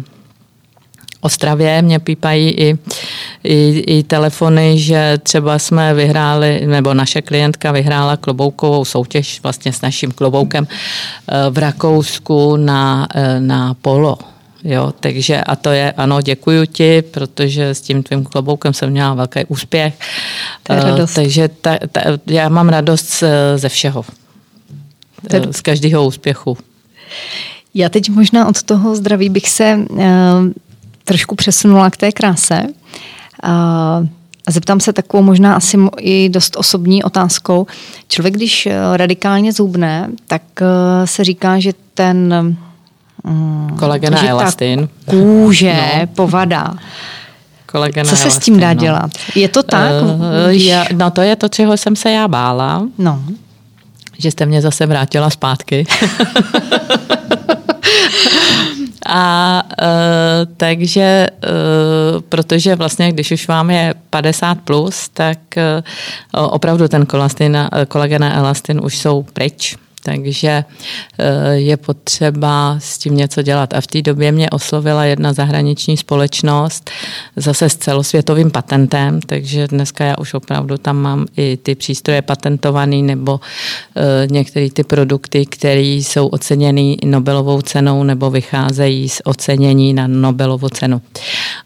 [1.21, 2.77] Ostravě mě pípají i,
[3.43, 9.81] i, i telefony, že třeba jsme vyhráli, nebo naše klientka vyhrála kloboukovou soutěž vlastně s
[9.81, 14.17] naším kloboukem eh, v Rakousku na, eh, na polo.
[14.63, 19.13] Jo, takže a to je, ano, děkuji ti, protože s tím tvým kloboukem jsem měla
[19.13, 19.93] velký úspěch.
[20.63, 21.13] To je radost.
[21.13, 23.23] Takže ta, ta, já mám radost
[23.55, 24.05] ze všeho.
[25.51, 26.57] Z každého úspěchu.
[27.73, 29.79] Já teď možná od toho zdraví bych se
[31.09, 32.63] trošku přesunula k té kráse.
[33.43, 34.01] A
[34.49, 37.67] zeptám se takovou možná asi i dost osobní otázkou.
[38.07, 42.33] Člověk, když eh, radikálně zubne, tak eh, se říká, že ten
[43.23, 44.89] mm, Kolagen a elastin.
[45.05, 46.07] kůže
[46.45, 46.75] no.
[47.65, 48.79] Kolegena Co se s tím dá no.
[48.79, 49.11] dělat?
[49.35, 49.91] Je to tak?
[50.03, 50.63] Uh, když...
[50.63, 52.87] já, no to je to, čeho jsem se já bála.
[52.97, 53.23] No.
[54.17, 55.85] Že jste mě zase vrátila zpátky.
[59.05, 66.87] A uh, takže, uh, protože vlastně, když už vám je 50 plus, tak uh, opravdu
[66.87, 67.05] ten
[67.87, 70.63] kolagen a elastin už jsou pryč takže
[71.19, 73.73] eh, je potřeba s tím něco dělat.
[73.73, 76.89] A v té době mě oslovila jedna zahraniční společnost
[77.35, 82.95] zase s celosvětovým patentem, takže dneska já už opravdu tam mám i ty přístroje patentované
[82.95, 83.39] nebo
[83.95, 90.69] eh, některé ty produkty, které jsou oceněny Nobelovou cenou nebo vycházejí z ocenění na Nobelovu
[90.69, 91.01] cenu.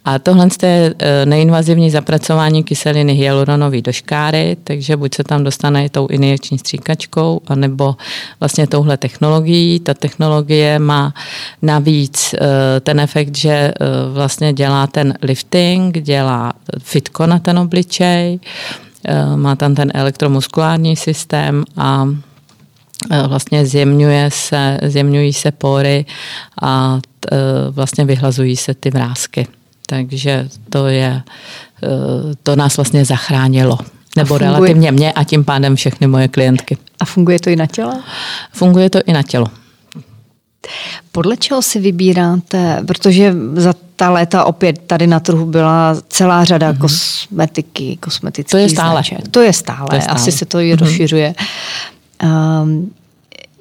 [0.05, 5.89] A tohle je eh, neinvazivní zapracování kyseliny hyaluronové do škáry, takže buď se tam dostane
[5.89, 7.95] tou injekční stříkačkou, anebo
[8.39, 9.79] vlastně touhle technologií.
[9.79, 11.13] Ta technologie má
[11.61, 13.73] navíc eh, ten efekt, že eh,
[14.13, 18.39] vlastně dělá ten lifting, dělá fitko na ten obličej,
[19.05, 22.07] eh, má tam ten elektromuskulární systém a
[23.27, 26.05] vlastně zjemňuje se, zjemňují se pory
[26.61, 26.99] a
[27.69, 29.47] vlastně vyhlazují se ty vrázky.
[29.87, 31.21] Takže to je,
[32.43, 33.77] to nás vlastně zachránilo.
[34.17, 34.51] Nebo funguje...
[34.51, 36.77] relativně mě a tím pádem všechny moje klientky.
[36.99, 37.93] A funguje to i na tělo?
[38.53, 39.45] Funguje to i na tělo.
[41.11, 46.71] Podle čeho si vybíráte, protože za ta léta opět tady na trhu byla celá řada
[46.71, 46.77] mm-hmm.
[46.77, 48.91] kosmetiky, kosmetických to je stále.
[48.91, 49.27] Značek.
[49.27, 50.19] To je stále, to je stále.
[50.19, 50.77] asi se to i mm-hmm.
[50.77, 51.35] rozšiřuje.
[52.23, 52.91] Um,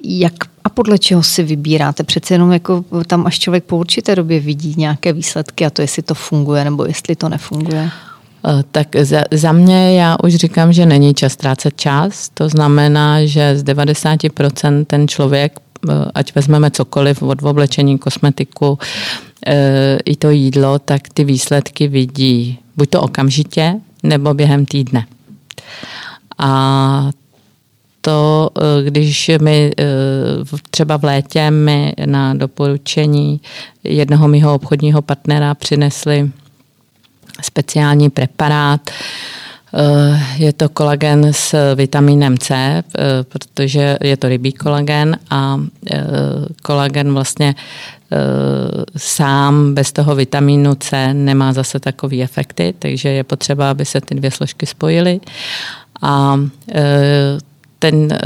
[0.03, 2.03] jak a podle čeho si vybíráte?
[2.03, 6.01] Přece jenom jako tam až člověk po určité době vidí nějaké výsledky a to, jestli
[6.01, 7.89] to funguje nebo jestli to nefunguje.
[8.47, 12.29] Eh, tak za, za mě já už říkám, že není čas ztrácet čas.
[12.29, 18.79] To znamená, že z 90% ten člověk, eh, ať vezmeme cokoliv od oblečení, kosmetiku,
[19.47, 25.05] eh, i to jídlo, tak ty výsledky vidí buď to okamžitě, nebo během týdne.
[26.37, 27.09] A
[28.01, 28.49] to,
[28.83, 29.71] když mi
[30.71, 33.41] třeba v létě mi na doporučení
[33.83, 36.31] jednoho mého obchodního partnera přinesli
[37.41, 38.91] speciální preparát.
[39.75, 42.83] Eh, je to kolagen s vitamínem C, eh,
[43.23, 45.59] protože je to rybí kolagen a
[45.91, 46.03] eh,
[46.61, 47.55] kolagen vlastně
[48.97, 54.15] sám bez toho vitamínu C nemá zase takový efekty, takže je potřeba, aby se ty
[54.15, 55.19] dvě složky spojily.
[56.01, 56.39] A
[57.83, 58.17] ten eh,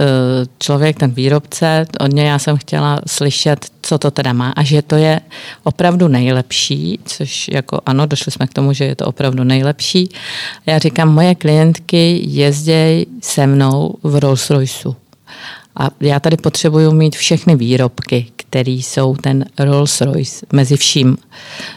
[0.59, 4.81] člověk, ten výrobce, od něj já jsem chtěla slyšet, co to teda má a že
[4.81, 5.21] to je
[5.63, 10.09] opravdu nejlepší, což jako ano, došli jsme k tomu, že je to opravdu nejlepší.
[10.65, 14.95] Já říkám, moje klientky jezdějí se mnou v Rolls Royceu.
[15.79, 21.17] A já tady potřebuju mít všechny výrobky, které jsou ten Rolls Royce mezi vším.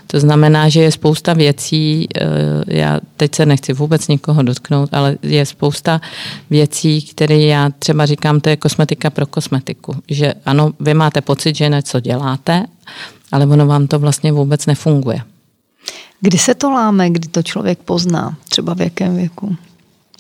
[0.07, 2.27] To znamená, že je spousta věcí, eh,
[2.67, 6.01] já teď se nechci vůbec nikoho dotknout, ale je spousta
[6.51, 9.97] věcí, které já třeba říkám, to je kosmetika pro kosmetiku.
[10.09, 12.67] Že ano, vy máte pocit, že něco děláte,
[13.33, 15.21] ale ono vám to vlastně vůbec nefunguje.
[16.21, 19.57] Kdy se to láme, kdy to člověk pozná, třeba v jakém věku?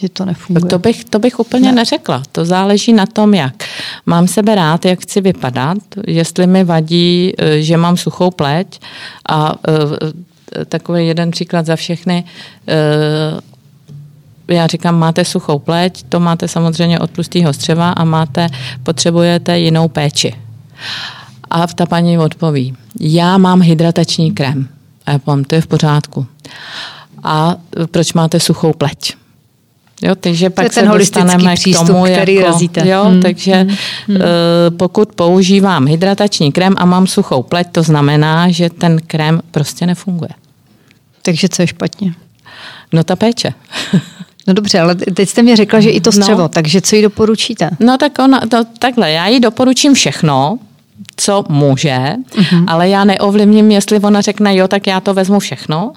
[0.00, 0.70] Že to nefunguje?
[0.70, 1.72] To bych, to bych úplně ne.
[1.72, 2.22] neřekla.
[2.32, 3.64] To záleží na tom, jak.
[4.06, 8.80] Mám sebe rád, jak chci vypadat, jestli mi vadí, eh, že mám suchou pleť
[9.28, 12.24] a eh, takový jeden příklad za všechny.
[12.68, 13.40] Eh,
[14.48, 18.48] já říkám, máte suchou pleť, to máte samozřejmě od tlustého střeva a máte,
[18.82, 20.34] potřebujete jinou péči.
[21.50, 24.68] A ta paní odpoví, já mám hydratační krém.
[25.06, 26.26] A já povím, to je v pořádku.
[27.22, 27.56] A
[27.90, 29.19] proč máte suchou pleť?
[30.02, 32.88] Jo, takže pak se dostaneme k tomu, který jako, razíte.
[32.88, 33.22] Jo, hmm.
[33.22, 34.16] takže hmm.
[34.16, 34.22] Uh,
[34.76, 40.30] pokud používám hydratační krém a mám suchou pleť, to znamená, že ten krém prostě nefunguje.
[41.22, 42.14] Takže co je špatně?
[42.92, 43.54] No ta péče.
[44.46, 46.48] No dobře, ale teď jste mi řekla, že i to střevo, no.
[46.48, 47.70] takže co jí doporučíte?
[47.80, 50.58] No tak ona, to, takhle, já jí doporučím všechno,
[51.16, 52.64] co může, uh-huh.
[52.66, 55.92] ale já neovlivním, jestli ona řekne, jo, tak já to vezmu všechno,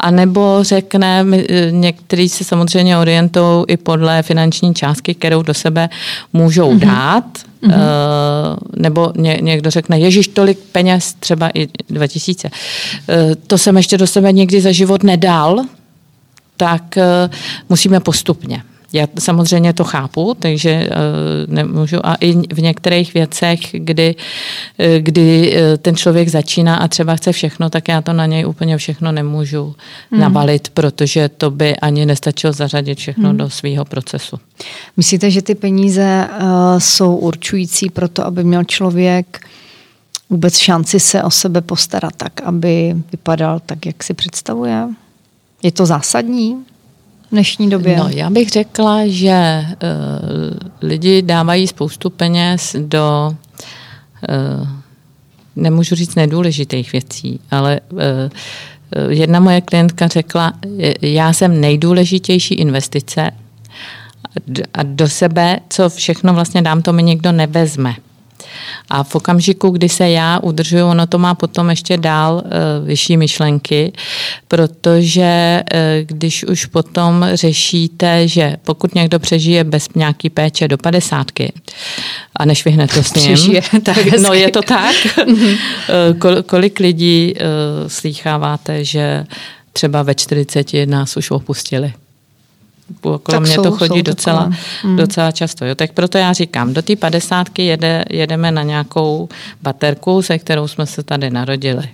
[0.00, 5.88] a nebo řekne, e, někteří se samozřejmě orientují i podle finanční částky, kterou do sebe
[6.32, 6.78] můžou mm-hmm.
[6.78, 7.24] dát,
[7.62, 8.56] mm-hmm.
[8.76, 14.06] nebo ně, někdo řekne, ježiš, tolik peněz, třeba i 2000, e, to jsem ještě do
[14.06, 15.64] sebe nikdy za život nedal,
[16.56, 16.98] tak
[17.68, 18.62] musíme postupně.
[18.92, 22.06] Já samozřejmě to chápu, takže uh, nemůžu.
[22.06, 24.14] A i v některých věcech, kdy,
[24.78, 28.46] uh, kdy uh, ten člověk začíná a třeba chce všechno, tak já to na něj
[28.46, 29.74] úplně všechno nemůžu
[30.10, 30.20] mm.
[30.20, 33.36] nabalit, protože to by ani nestačilo zařadit všechno mm.
[33.36, 34.36] do svého procesu.
[34.96, 36.46] Myslíte, že ty peníze uh,
[36.78, 39.46] jsou určující pro to, aby měl člověk
[40.30, 44.88] vůbec šanci se o sebe postarat tak, aby vypadal tak, jak si představuje?
[45.62, 46.56] Je to zásadní?
[47.32, 47.96] Dnešní době?
[47.96, 53.34] No, já bych řekla, že uh, lidi dávají spoustu peněz do,
[54.60, 54.68] uh,
[55.56, 58.00] nemůžu říct nedůležitých věcí, ale uh,
[59.08, 60.52] jedna moje klientka řekla,
[61.02, 63.30] já jsem nejdůležitější investice
[64.74, 67.94] a do sebe, co všechno vlastně dám, to mi nikdo nevezme.
[68.90, 73.16] A v okamžiku, kdy se já udržuju, ono to má potom ještě dál uh, vyšší
[73.16, 73.92] myšlenky,
[74.48, 81.52] protože uh, když už potom řešíte, že pokud někdo přežije bez nějaký péče do padesátky,
[82.36, 84.94] a než vyhne to s ním, přežije, tak, no je to tak,
[85.28, 85.38] uh,
[86.18, 87.34] kol, kolik lidí
[87.86, 89.24] slýcháváte, že
[89.72, 91.92] třeba ve 40 nás už opustili
[93.02, 94.50] okolo tak mě jsou, to chodí docela,
[94.82, 94.96] hmm.
[94.96, 95.64] docela často.
[95.64, 95.74] Jo.
[95.74, 99.28] Tak proto já říkám, do té padesátky jede, jedeme na nějakou
[99.62, 101.88] baterku, se kterou jsme se tady narodili.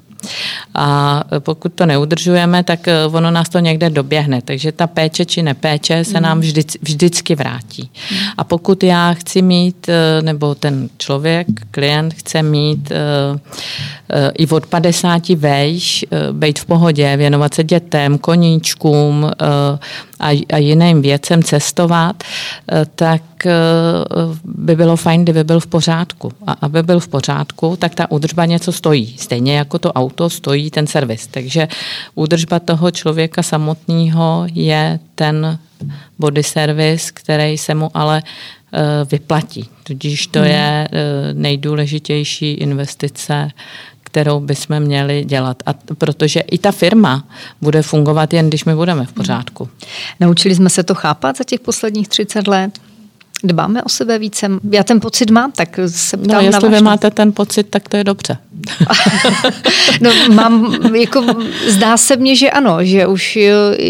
[0.75, 4.43] A pokud to neudržujeme, tak eh, ono nás to někde doběhne.
[4.43, 7.91] Takže ta péče či nepéče se nám vždy, vždycky vrátí.
[8.37, 14.67] A pokud já chci mít, eh, nebo ten člověk, klient chce mít eh, i od
[14.67, 19.31] 50 vejš, být v pohodě, věnovat se dětem, koníčkům
[20.21, 22.23] a, a jiným věcem, cestovat,
[22.95, 23.23] tak
[24.45, 26.33] by bylo fajn, kdyby byl v pořádku.
[26.47, 29.15] A aby byl v pořádku, tak ta údržba něco stojí.
[29.19, 31.27] Stejně jako to auto stojí ten servis.
[31.27, 31.69] Takže
[32.15, 35.59] údržba toho člověka samotného je ten
[36.19, 38.79] body service, který se mu ale eh,
[39.11, 39.69] vyplatí.
[39.83, 40.49] Tudíž to hmm.
[40.49, 43.51] je eh, nejdůležitější investice,
[44.09, 45.63] kterou bychom měli dělat.
[45.67, 47.25] A protože i ta firma
[47.61, 49.69] bude fungovat jen, když my budeme v pořádku.
[50.21, 52.71] Naučili jsme se to chápat za těch posledních 30 let?
[53.45, 54.49] Dbáme o sebe více?
[54.71, 57.89] Já ten pocit mám, tak se ptám No, jestli na vy máte ten pocit, tak
[57.89, 58.39] to je dobře.
[60.01, 61.25] no, mám, jako,
[61.67, 63.37] zdá se mně, že ano, že už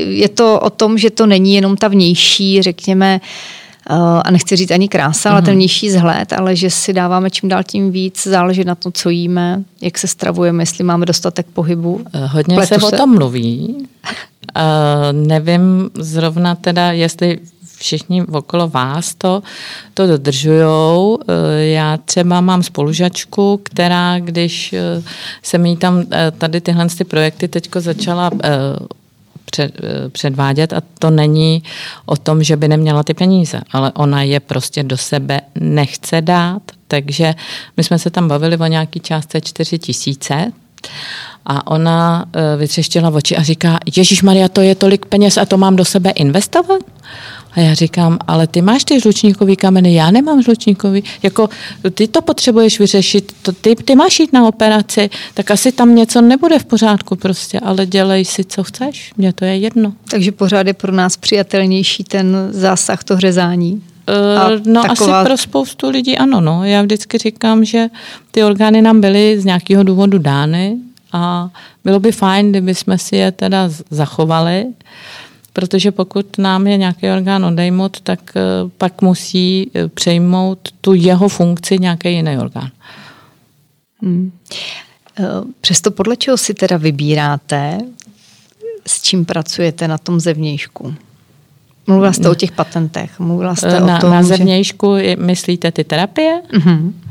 [0.08, 3.67] je to o tom, že to není jenom ta vnější, řekněme, eh,
[4.24, 5.56] a nechci říct ani krása, ale ten mhm.
[5.56, 9.62] vnější zhled, ale že si dáváme čím dál tím víc, záleží na tom, co jíme,
[9.80, 12.00] jak se stravujeme, jestli máme dostatek pohybu.
[12.12, 13.76] Eh, hodně Pletu se, se o tom mluví.
[14.56, 17.38] Uh, nevím zrovna teda, jestli
[17.78, 19.42] všichni okolo vás to,
[19.94, 21.18] to dodržujou.
[21.28, 25.02] Eh, já třeba mám spolužačku, která, když eh,
[25.42, 28.30] se mi tam eh, tady tyhle ty projekty teďko začala
[29.50, 31.62] před, eh, předvádět a to není
[32.06, 36.62] o tom, že by neměla ty peníze, ale ona je prostě do sebe nechce dát,
[36.88, 37.34] takže
[37.76, 40.52] my jsme se tam bavili o nějaký částce 4 tisíce
[41.46, 45.56] a ona eh, vytřeštila oči a říká, Ježíš Maria, to je tolik peněz a to
[45.56, 46.80] mám do sebe investovat?
[47.52, 51.04] A já říkám, ale ty máš ty žlučníkový kameny, já nemám žlučníkový.
[51.22, 51.48] Jako
[51.94, 56.20] ty to potřebuješ vyřešit, to, ty, ty máš jít na operaci, tak asi tam něco
[56.20, 59.92] nebude v pořádku prostě, ale dělej si, co chceš, mně to je jedno.
[60.10, 63.82] Takže pořád je pro nás přijatelnější ten zásah, to řezání?
[64.08, 65.20] Uh, no taková...
[65.20, 66.40] asi pro spoustu lidí ano.
[66.40, 66.64] No.
[66.64, 67.88] Já vždycky říkám, že
[68.30, 70.76] ty orgány nám byly z nějakého důvodu dány
[71.12, 71.50] a
[71.84, 74.66] bylo by fajn, kdyby jsme si je teda zachovali
[75.58, 78.40] protože pokud nám je nějaký orgán odejmut, tak eh,
[78.78, 82.70] pak musí eh, přejmout tu jeho funkci nějaký jiný orgán.
[84.02, 84.32] Hmm.
[85.18, 85.24] Eh,
[85.60, 87.78] přesto podle čeho si teda vybíráte,
[88.86, 90.94] s čím pracujete na tom zevnějšku?
[91.86, 95.16] Mluvila jste o těch patentech, mluvila jste na, o tom, Na zevnějšku že...
[95.16, 96.42] myslíte ty terapie?
[96.52, 96.92] Mm-hmm.
[96.92, 97.08] Eh,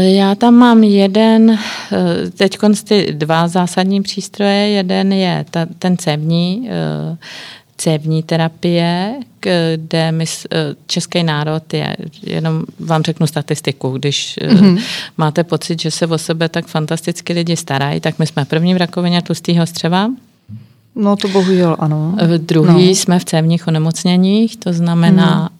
[0.00, 4.68] já tam mám jeden, eh, teď ty dva zásadní přístroje.
[4.68, 7.16] Jeden je ta, ten cévní, eh,
[7.76, 10.24] cévní terapie, kde my,
[10.86, 14.82] český národ je, jenom vám řeknu statistiku, když mm-hmm.
[15.16, 18.76] máte pocit, že se o sebe tak fantasticky lidi starají, tak my jsme první v
[18.76, 20.10] rakovině tlustého střeva,
[20.94, 22.16] No to bohužel ano.
[22.38, 22.94] Druhý no.
[22.94, 25.50] jsme v cévních onemocněních, to znamená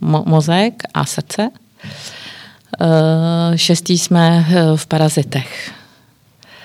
[0.00, 0.14] mm.
[0.14, 1.50] uh, mozek a srdce.
[1.84, 2.19] Eh,
[3.56, 5.72] šestý jsme eh, v parazitech.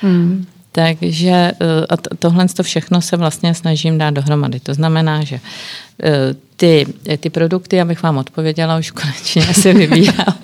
[0.02, 0.46] Hmm.
[0.72, 4.60] Takže eh, a tohle to všechno se vlastně snažím dát dohromady.
[4.60, 5.40] To znamená, že
[6.58, 6.86] ty,
[7.18, 10.36] ty produkty, abych vám odpověděla, už konečně se vybírám.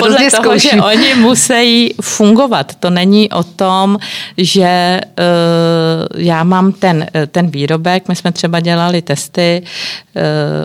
[0.00, 2.74] Podle toho, že oni musí fungovat.
[2.74, 3.98] To není o tom,
[4.36, 8.08] že uh, já mám ten, ten výrobek.
[8.08, 9.62] My jsme třeba dělali testy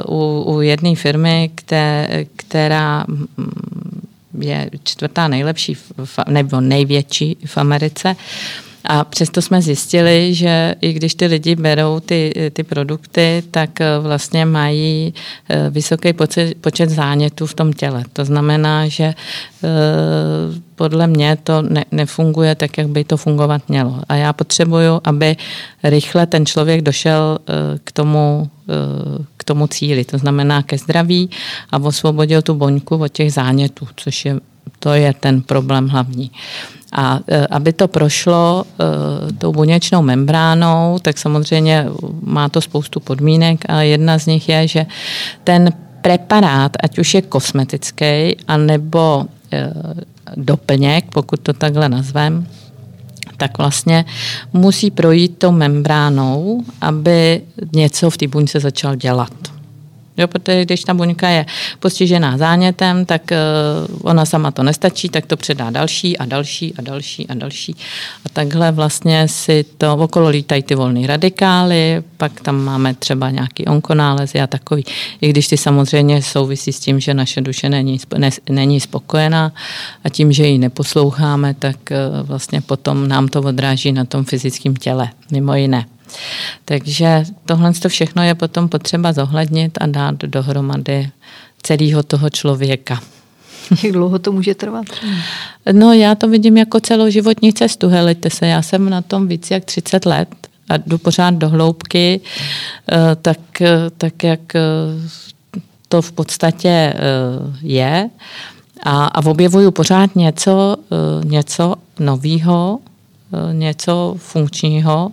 [0.07, 3.05] uh, u, u jedné firmy, které, která
[4.39, 5.77] je čtvrtá nejlepší
[6.27, 8.15] nebo největší v Americe.
[8.85, 13.99] A přesto jsme zjistili, že i když ty lidi berou ty, ty produkty, tak eh,
[13.99, 15.13] vlastně mají
[15.49, 18.03] eh, vysoký počet, počet zánětů v tom těle.
[18.13, 19.15] To znamená, že eh,
[20.75, 24.01] podle mě to ne, nefunguje tak, jak by to fungovat mělo.
[24.09, 25.35] A já potřebuju, aby
[25.83, 27.39] rychle ten člověk došel
[27.83, 28.49] k tomu,
[29.43, 31.29] k tomu cíli, to znamená ke zdraví
[31.71, 34.39] a osvobodil tu boňku od těch zánětů, což je
[34.79, 36.31] to je ten problém hlavní.
[36.91, 41.85] A e, aby to prošlo e, tou buněčnou membránou, tak samozřejmě
[42.21, 44.85] má to spoustu podmínek a jedna z nich je, že
[45.43, 45.69] ten
[46.01, 49.73] preparát, ať už je kosmetický, anebo e,
[50.35, 52.47] doplněk, pokud to takhle nazvem,
[53.43, 54.05] tak vlastně
[54.53, 57.41] musí projít tou membránou, aby
[57.75, 59.33] něco v té buňce začal dělat.
[60.17, 61.45] Jo, protože když ta buňka je
[61.79, 66.81] postižená zánětem, tak uh, ona sama to nestačí, tak to předá další a další a
[66.81, 67.75] další a další.
[68.25, 73.65] A takhle vlastně si to okolo lítají ty volné radikály, pak tam máme třeba nějaký
[73.65, 74.83] onkonálezy a takový.
[75.21, 79.51] I když ty samozřejmě souvisí s tím, že naše duše není, ne, není spokojená
[80.03, 84.75] a tím, že ji neposloucháme, tak uh, vlastně potom nám to odráží na tom fyzickém
[84.75, 85.85] těle, mimo jiné.
[86.65, 91.09] Takže tohle to všechno je potom potřeba zohlednit a dát dohromady
[91.63, 92.99] celého toho člověka.
[93.83, 94.85] Jak dlouho to může trvat?
[95.71, 99.65] No já to vidím jako celoživotní cestu, helejte se, já jsem na tom víc jak
[99.65, 100.29] 30 let
[100.69, 102.21] a jdu pořád do hloubky,
[102.91, 104.59] eh, tak, eh, tak jak eh,
[105.89, 106.93] to v podstatě
[107.61, 108.09] je
[108.83, 110.75] a, a objevuju pořád něco,
[111.23, 112.79] něco nového,
[113.51, 115.11] něco funkčního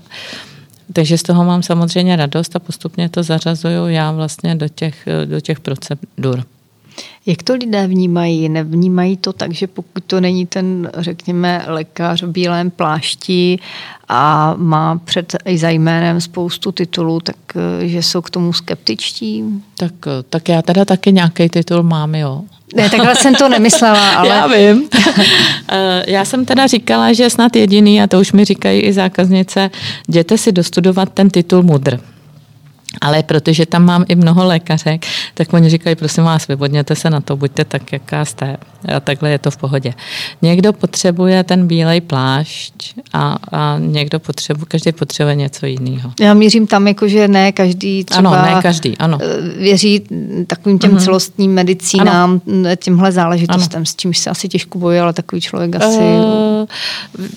[0.92, 5.40] takže z toho mám samozřejmě radost a postupně to zařazuju já vlastně do těch, do
[5.40, 6.44] těch procedur.
[7.30, 8.48] Jak to lidé vnímají?
[8.48, 13.58] Nevnímají to tak, že pokud to není ten, řekněme, lékař v bílém plášti
[14.08, 17.36] a má před i za jménem spoustu titulů, tak
[17.80, 19.44] že jsou k tomu skeptičtí?
[19.78, 19.92] Tak,
[20.28, 22.42] tak já teda taky nějaký titul mám, jo.
[22.74, 24.28] Ne, takhle jsem to nemyslela, ale...
[24.28, 24.88] Já vím.
[25.72, 29.70] Eh, já jsem teda říkala, že snad jediný, a to už mi říkají i zákaznice,
[30.08, 32.00] jděte si dostudovat ten titul mudr.
[33.00, 37.20] Ale protože tam mám i mnoho lékařek, tak oni říkají, prosím vás, vyvodněte se na
[37.20, 38.56] to, buďte tak, jaká jste.
[38.96, 39.94] A takhle je to v pohodě.
[40.42, 46.12] Někdo potřebuje ten bílej plášť a, a někdo potřebuje, každý potřebuje něco jiného.
[46.20, 49.18] Já mířím tam, jako, že ne každý třeba ano, ne každý, ano.
[49.22, 50.02] Eh, věří
[50.46, 51.04] takovým těm mm-hmm.
[51.04, 52.76] celostním medicínám, ano.
[52.76, 53.86] těmhle záležitostem, ano.
[53.86, 55.98] s čímž se asi těžko bojí, ale takový člověk asi...
[55.98, 56.66] Uh,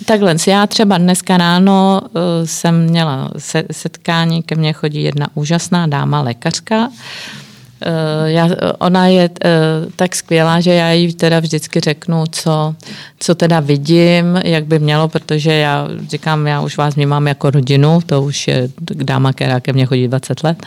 [0.05, 3.31] takhle, já třeba dneska ráno uh, jsem měla
[3.71, 10.61] setkání, ke mně chodí jedna úžasná dáma, lékařka, eh, já, ona je uh, tak skvělá,
[10.63, 12.75] že já jí teda vždycky řeknu, co,
[13.19, 17.99] co teda vidím, jak by mělo, protože já říkám, já už vás vnímám jako rodinu,
[18.05, 20.57] to už je dáma, která ke mně chodí 20 let.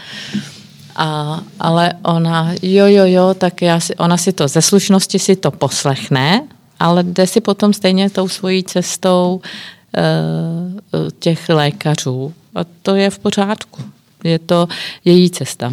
[0.96, 5.36] A, ale ona, jo, jo, jo, tak já si, ona si to ze slušnosti si
[5.36, 6.42] to poslechne,
[6.80, 12.34] ale jde si potom stejně tou svojí cestou uh, těch lékařů.
[12.54, 13.82] A to je v pořádku.
[14.24, 14.68] Je to
[15.04, 15.72] její cesta.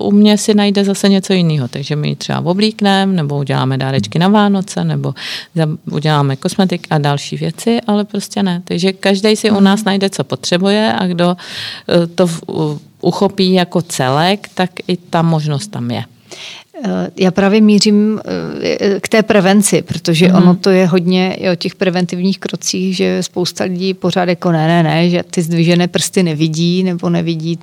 [0.00, 4.18] U mě si najde zase něco jiného, takže my ji třeba oblíkneme, nebo uděláme dárečky
[4.18, 5.14] na Vánoce, nebo
[5.90, 8.62] uděláme kosmetik a další věci, ale prostě ne.
[8.64, 9.86] Takže každý si u nás mhm.
[9.86, 11.36] najde, co potřebuje a kdo
[11.88, 12.28] eh, to
[13.00, 16.04] uchopí jako celek, tak i ta možnost tam je.
[17.16, 18.20] Já právě mířím
[18.62, 20.34] eh, k té prevenci, protože mm.
[20.34, 24.66] ono to je hodně i o těch preventivních krocích, že spousta lidí pořád jako ne,
[24.66, 27.58] ne, ne, že ty zdvižené prsty nevidí nebo nevidí,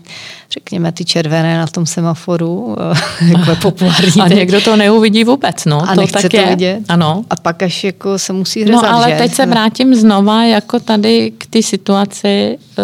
[0.51, 2.76] řekněme, ty červené na tom semaforu,
[3.22, 4.22] eh, jako je populární.
[4.22, 4.38] A teď.
[4.38, 5.89] někdo to neuvidí vůbec, no.
[5.89, 6.45] A to tak to je.
[6.49, 6.80] vidět.
[6.89, 7.26] Ano.
[7.30, 9.17] A pak až jako se musí řezat, No ale že?
[9.17, 12.84] teď se vrátím znova jako tady k té situaci, eh,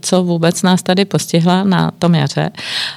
[0.00, 2.50] co vůbec nás tady postihla na tom jaře.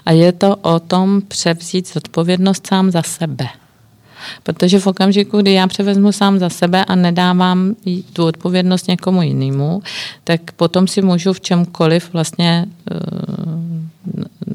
[0.06, 3.48] A je to o tom převzít zodpovědnost sám za sebe.
[4.44, 7.76] Protože v okamžiku, kdy já převezmu sám za sebe a nedávám
[8.14, 9.82] tu odpovědnost někomu jinému,
[10.24, 12.98] tak potom si můžu v čemkoliv vlastně uh,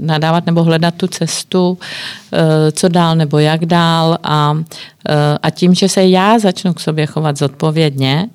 [0.01, 1.79] nadávat nebo hledat tu cestu, uh,
[2.73, 4.63] co dál nebo jak dál a, uh,
[5.43, 8.29] a tím, že se já začnu k sobě chovat zodpovědně,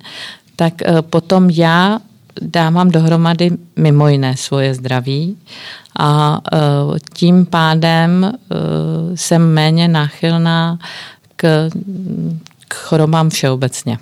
[0.56, 0.74] tak
[1.10, 1.98] potom já
[2.42, 5.36] dávám dohromady mimo jiné svoje zdraví
[5.98, 6.58] a e,
[7.14, 8.32] tím pádem e,
[9.16, 10.78] jsem méně náchylná
[11.36, 11.70] k,
[12.68, 13.98] k chorobám všeobecně.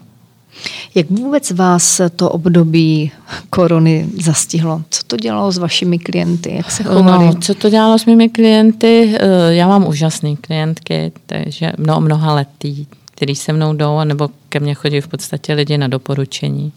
[0.94, 3.12] Jak vůbec vás to období
[3.50, 4.82] korony zastihlo?
[4.90, 6.54] Co to dělalo s vašimi klienty?
[6.56, 7.26] Jak se chovali?
[7.26, 9.16] No, co to dělalo s mými klienty?
[9.20, 14.60] E, já mám úžasné klientky, takže mnoho, mnoha letý, který se mnou jdou, nebo ke
[14.60, 16.72] mně chodí v podstatě lidi na doporučení.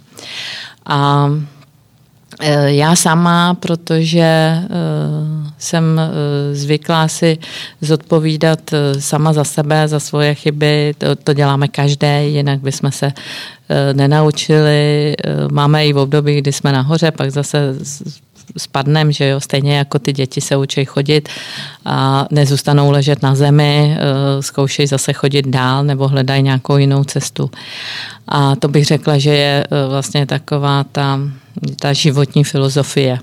[0.86, 1.30] A
[2.66, 4.68] já sama, protože eh,
[5.58, 7.38] jsem eh, zvyklá si
[7.82, 8.60] zodpovídat
[9.00, 13.12] sama za sebe, za svoje chyby, to, to děláme každé, jinak bychom se
[13.94, 15.16] nenaučili.
[15.52, 17.76] Máme i v období, kdy jsme nahoře, pak zase
[18.58, 21.30] spadnem, že jo, stejně jako ty děti se učí chodit
[21.86, 23.98] a nezůstanou ležet na zemi,
[24.40, 27.52] zkoušejí zase chodit dál nebo hledají nějakou jinou cestu.
[28.28, 31.20] A to bych řekla, že je vlastně taková ta
[31.80, 33.20] ta životní filozofie,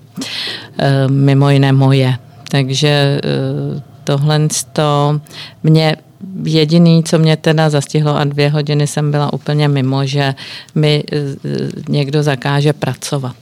[0.78, 2.18] eh, mimo jiné moje.
[2.48, 3.20] Takže eh,
[4.04, 5.20] tohle to
[5.62, 5.96] mě
[6.44, 10.34] jediný, co mě teda zastihlo a dvě hodiny jsem byla úplně mimo, že
[10.74, 11.18] mi eh,
[11.88, 13.36] někdo zakáže pracovat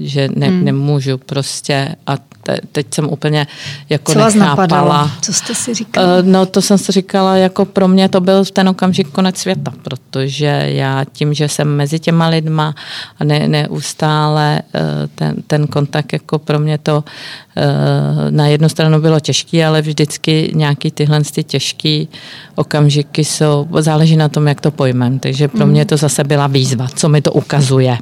[0.00, 0.64] že ne, hmm.
[0.64, 2.16] nemůžu prostě a
[2.46, 3.46] te, teď jsem úplně
[3.88, 4.44] jako Co nechápala.
[4.44, 5.10] vás napadalo?
[5.22, 6.06] Co jste si říkala?
[6.06, 9.38] Uh, no to jsem si říkala, jako pro mě to byl v ten okamžik konec
[9.38, 12.74] světa, protože já tím, že jsem mezi těma lidma
[13.18, 14.80] a ne, neustále uh,
[15.14, 17.04] ten, ten kontakt, jako pro mě to
[17.56, 22.08] uh, na jednu stranu bylo těžký, ale vždycky nějaký tyhle ty těžký
[22.54, 25.70] okamžiky jsou, záleží na tom, jak to pojmem, takže pro hmm.
[25.70, 27.98] mě to zase byla výzva, co mi to ukazuje.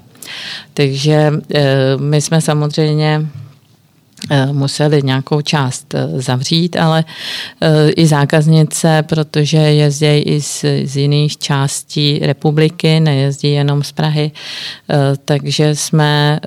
[0.74, 3.26] Takže eh, my jsme samozřejmě
[4.30, 7.04] eh, museli nějakou část eh, zavřít, ale
[7.96, 14.30] i zákaznice, protože jezdí i z, z jiných částí republiky, nejezdí jenom z Prahy,
[15.24, 16.40] takže jsme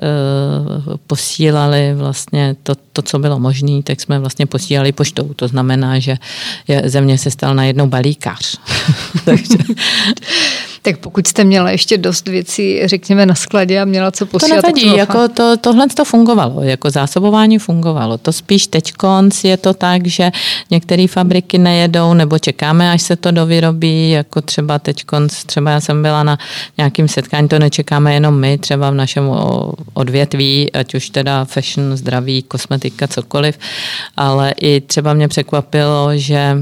[1.06, 5.34] posílali vlastně to, to co bylo možné, tak jsme vlastně posílali poštou.
[5.36, 6.16] To znamená, že
[6.84, 8.58] země se stal najednou balíkář.
[9.24, 9.58] takže,
[10.92, 14.60] tak pokud jste měla ještě dost věcí, řekněme, na skladě a měla co posílat.
[14.60, 18.18] To nevadí, jako to, tohle to fungovalo, jako zásobování fungovalo.
[18.18, 20.30] To spíš teď konc je to tak, že
[20.70, 25.80] některé fabriky nejedou nebo čekáme, až se to dovyrobí, jako třeba teď konc, třeba já
[25.80, 26.38] jsem byla na
[26.78, 29.30] nějakým setkání, to nečekáme jenom my, třeba v našem
[29.94, 33.58] odvětví, ať už teda fashion, zdraví, kosmetika, cokoliv,
[34.16, 36.56] ale i třeba mě překvapilo, že e,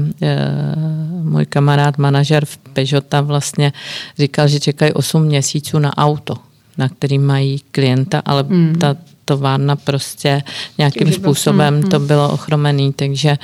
[1.23, 3.73] můj kamarád, manažer v Peugeota vlastně
[4.19, 6.35] říkal, že čekají 8 měsíců na auto,
[6.77, 8.75] na který mají klienta, ale mm.
[8.75, 8.95] ta
[9.25, 10.43] továrna prostě
[10.77, 13.37] nějakým Takže byl- způsobem mm, to bylo ochromený, takže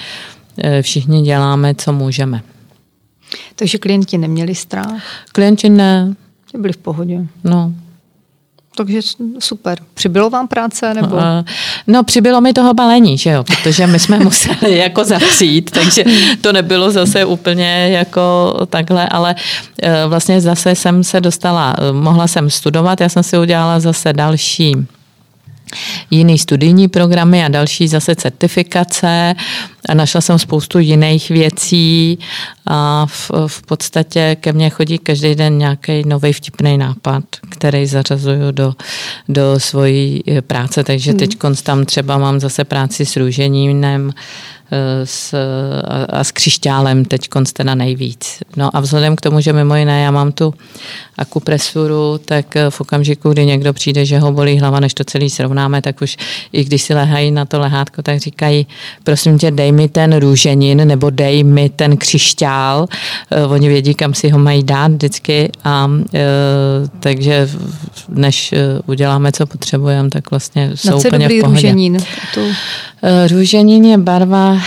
[0.57, 2.41] eh, všichni děláme, co můžeme.
[3.55, 6.15] Takže klienti neměli strach, Klienti ne,
[6.57, 7.25] byli v pohodě.
[7.43, 7.73] no.
[8.75, 8.99] Takže
[9.39, 9.77] super.
[9.93, 11.17] Přibylo vám práce nebo?
[11.19, 11.43] Eh,
[11.87, 16.03] No, přibylo mi toho balení, že jo, protože my jsme museli jako zavřít, takže
[16.41, 19.35] to nebylo zase úplně jako takhle, ale
[19.83, 24.13] eh, vlastně zase jsem se dostala, eh, mohla jsem studovat, já jsem si udělala zase
[24.13, 24.75] další
[26.11, 29.35] jiný studijní programy a další zase certifikace.
[29.89, 32.19] A našla jsem spoustu jiných věcí
[32.67, 38.51] a v, v podstatě ke mně chodí každý den nějaký nový vtipný nápad, který zařazuju
[38.51, 38.73] do,
[39.29, 44.13] do svojí eh, práce, takže teď tam třeba mám zase práci s růžením,
[45.03, 45.33] s,
[45.87, 48.39] a, a s křišťálem teď teda nejvíc.
[48.57, 50.53] No a vzhledem k tomu, že mimo jiné já mám tu
[51.17, 55.81] akupresuru, tak v okamžiku, kdy někdo přijde, že ho bolí hlava, než to celý srovnáme,
[55.81, 56.17] tak už
[56.53, 58.67] i když si lehají na to lehátko, tak říkají,
[59.03, 62.87] prosím tě, dej mi ten růženin nebo dej mi ten křišťál.
[63.31, 66.19] Eh, Oni vědí, kam si ho mají dát vždycky a e,
[66.99, 67.49] takže
[68.09, 71.61] než eh, uděláme, co potřebujeme, tak vlastně jsou je úplně dobrý v pohodě.
[71.61, 71.97] růženín?
[72.33, 72.41] Tu,
[73.05, 74.57] Eh, Růženin je barva,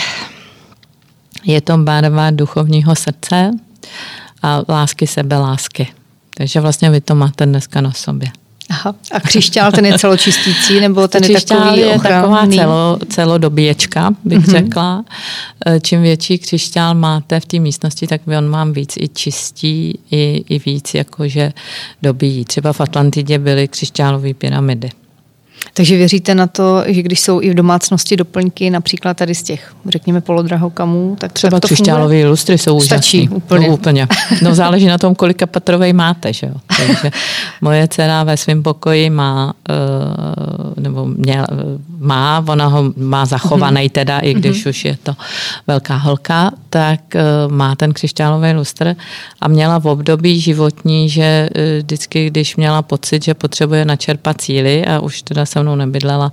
[1.45, 3.51] je to barva duchovního srdce
[4.43, 5.89] a lásky sebe lásky.
[6.37, 8.29] Takže vlastně vy to máte dneska na sobě.
[8.71, 8.95] aha.
[9.13, 12.57] A křišťál, ten je celočistící, nebo ten je Křišťál takový je taková ochranný?
[12.57, 14.51] celo, celodobíječka, bych mm-hmm.
[14.51, 15.05] řekla.
[15.67, 20.45] Eh, Čím větší křišťál máte v té místnosti, tak on mám víc i čistí, i,
[20.49, 21.53] i víc jakože
[22.03, 22.45] dobíjí.
[22.45, 24.91] Třeba v Atlantidě byly křišťálové pyramidy.
[25.77, 29.74] Takže věříte na to, že když jsou i v domácnosti doplňky, například tady z těch,
[29.89, 33.37] řekněme, polodrahokamů, tak Třeba tak to křišťálové lustry jsou Stačí úžasný.
[33.37, 33.68] úplně.
[33.68, 34.09] No, úplně.
[34.43, 36.33] No záleží na tom, kolika patrovej máte.
[36.33, 36.55] Že jo?
[36.77, 37.11] Takže
[37.61, 41.47] moje dcera ve svém pokoji má, eh, nebo měl,
[41.99, 45.12] má, ona ho má zachovaný teda, i když už je to
[45.66, 48.97] velká holka, tak eh, má ten křišťálový lustr
[49.41, 54.85] a měla v období životní, že eh, vždycky, když měla pocit, že potřebuje načerpat síly
[54.85, 56.31] a už teda se mnou nebydlela,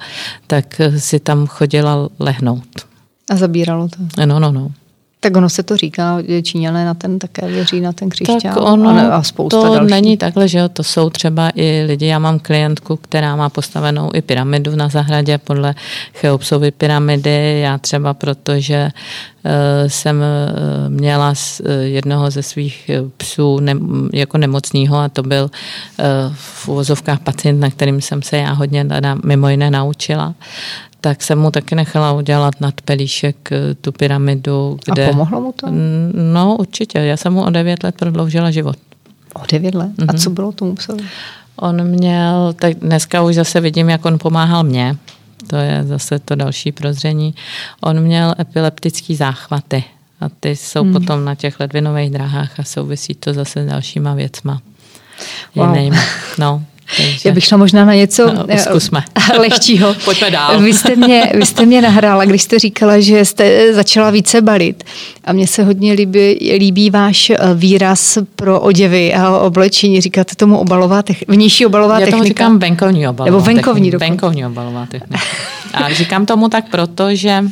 [0.47, 2.86] tak eh, si tam chodila lehnout.
[3.31, 4.25] A zabíralo to.
[4.25, 4.71] No, no, no.
[5.24, 8.38] Tak ono se to říká, že Číňané na ten také věří, na ten křišťál.
[8.41, 9.91] Tak ono, a, ne, a spousta to dalších.
[9.91, 14.09] není takhle, že jo, to jsou třeba i lidi, já mám klientku, která má postavenou
[14.13, 15.76] i pyramidu na zahradě podle
[16.13, 18.89] Cheopsovy pyramidy, já třeba protože
[19.45, 19.51] uh,
[19.88, 23.76] jsem uh, měla uh, jednoho ze svých eh, psů ne,
[24.13, 25.51] jako nemocného a to byl
[26.34, 28.86] v uvozovkách pacient, na kterým jsem se já hodně
[29.24, 30.34] mimo jiné naučila
[31.03, 34.79] tak jsem mu taky nechala udělat nad pelíšek eh, tu pyramidu.
[34.85, 35.05] Kde...
[35.07, 35.67] A pomohlo mu to?
[36.33, 38.75] No určitě, já jsem mu o 9 let prodloužila život.
[39.33, 39.91] O devět let.
[39.97, 40.09] Mhm.
[40.09, 41.03] A co bylo tomu psovi?
[41.55, 44.95] On měl, tak dneska už zase vidím, jak on pomáhal mně,
[45.47, 47.35] to je zase to další prozření.
[47.81, 49.83] On měl epileptický záchvaty
[50.21, 50.93] a ty jsou Mhm.
[50.93, 51.01] hmm.
[51.01, 54.61] potom na těch ledvinových dráhách a souvisí to zase s dalšíma věcma.
[55.55, 55.77] Wow.
[56.39, 56.63] No,
[56.97, 59.03] takže, Já bych šla možná na něco No, eh, zkusme.
[59.39, 59.93] lehčího.
[60.05, 60.59] Pojďme dál.
[60.59, 64.84] Vy jste, mě, vy jste mě nahrála, když jste říkala, že jste začala více balit.
[65.25, 70.01] A mně se hodně líbí, líbí váš eh, výraz pro oděvy a oblečení.
[70.01, 72.17] Říkáte tomu obalová technika, vnější obalová Já technika.
[72.17, 74.05] tomu říkám venkovní obalová Nebo venkovní technika.
[74.11, 75.23] Venkovní obalová technika.
[75.73, 77.43] A říkám tomu tak proto, že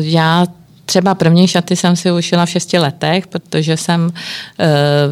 [0.00, 0.46] já
[0.88, 4.12] třeba první šaty jsem si ušila v šesti letech, protože jsem uh,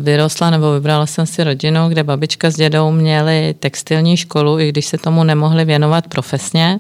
[0.03, 4.87] vyrostla nebo vybrala jsem si rodinu, kde babička s dědou měli textilní školu, i když
[4.87, 6.79] se tomu nemohli věnovat profesně,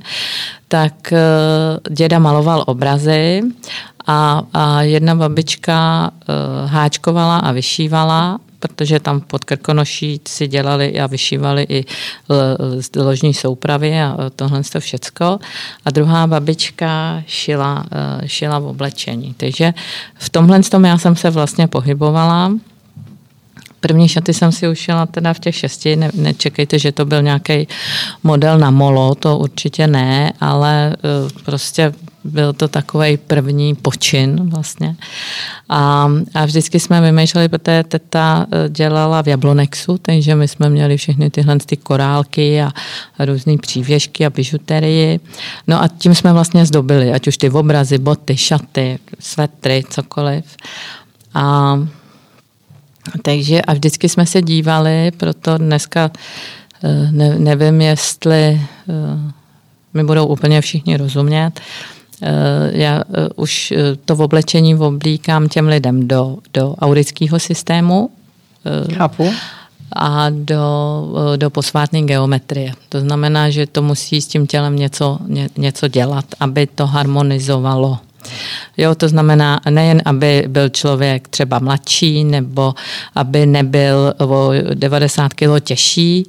[0.68, 3.42] tak uh, děda maloval obrazy
[4.06, 11.06] a, a jedna babička uh, háčkovala a vyšívala protože tam pod Krkonoší si dělali a
[11.06, 11.84] vyšívali i
[12.30, 15.38] l- ložní soupravy a tohle to všecko.
[15.84, 19.34] A druhá babička šila, eh, šila v oblečení.
[19.36, 19.74] Takže
[20.14, 22.52] v tomhle tom já jsem se vlastně pohybovala.
[23.80, 27.68] První šaty jsem si ušila teda v těch šesti, ne, nečekejte, že to byl nějaký
[28.22, 30.96] model na molo, to určitě ne, ale
[31.44, 31.92] prostě
[32.26, 34.96] byl to takový první počin vlastně.
[35.68, 40.96] A, a vždycky jsme vymýšleli, protože teta eh, dělala v Jablonexu, takže my jsme měli
[40.96, 42.70] všechny tyhle ty korálky a,
[43.18, 45.20] různé přívěšky a bižuterii.
[45.66, 50.44] No a tím jsme vlastně zdobili, ať už ty obrazy, boty, šaty, svetry, cokoliv.
[51.34, 51.76] A
[53.22, 56.10] takže a vždycky jsme se dívali, proto dneska
[56.84, 59.32] eh, ne, nevím, jestli eh,
[59.94, 61.60] mi budou úplně všichni rozumět.
[62.22, 63.02] Eh, Já
[63.36, 63.72] už
[64.04, 68.10] to v oblečení oblíkám těm lidem do, do aurického systému.
[68.94, 69.30] Chápu.
[69.92, 70.66] a do,
[71.36, 72.72] do posvátné geometrie.
[72.88, 77.98] To znamená, že to musí s tím tělem něco, ně, něco dělat, aby to harmonizovalo.
[78.76, 82.74] Jo, to znamená nejen, aby byl člověk třeba mladší, nebo
[83.14, 86.26] aby nebyl o 90 kg těžší,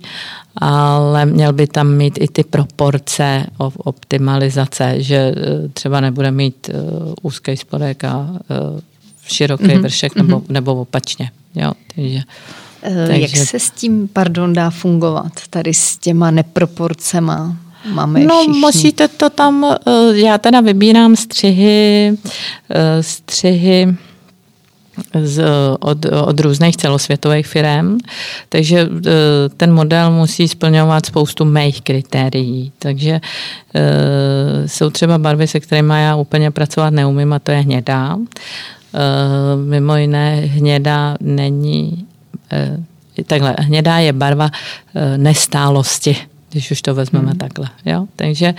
[0.56, 3.46] ale měl by tam mít i ty proporce
[3.78, 6.74] optimalizace, že eh, třeba nebude mít eh,
[7.22, 8.82] úzký spodek a eh,
[9.28, 9.82] široký mm-hmm.
[9.82, 11.32] vršek nebo, nebo opačně.
[11.56, 12.22] Jo, takže,
[13.08, 13.22] takže...
[13.22, 17.58] Jak se s tím, pardon, dá fungovat tady s těma neproporcema?
[17.88, 18.60] Máme no, všichni.
[18.60, 19.76] musíte to tam,
[20.14, 22.14] já teda vybírám střihy,
[23.02, 23.96] střihy
[25.24, 25.44] z,
[25.80, 27.98] od, od různých celosvětových firm,
[28.50, 28.90] takže
[29.58, 32.72] ten model musí splňovat spoustu mých kritérií.
[32.80, 33.22] Takže
[34.66, 38.18] jsou třeba barvy, se kterými já úplně pracovat neumím a to je hnědá.
[39.66, 42.06] Mimo jiné hnědá není
[43.28, 44.50] takhle, hnědá je barva
[45.18, 46.18] nestálosti
[46.52, 47.38] když už to vezmeme hmm.
[47.38, 47.70] takhle.
[47.86, 48.06] Jo?
[48.16, 48.54] Takže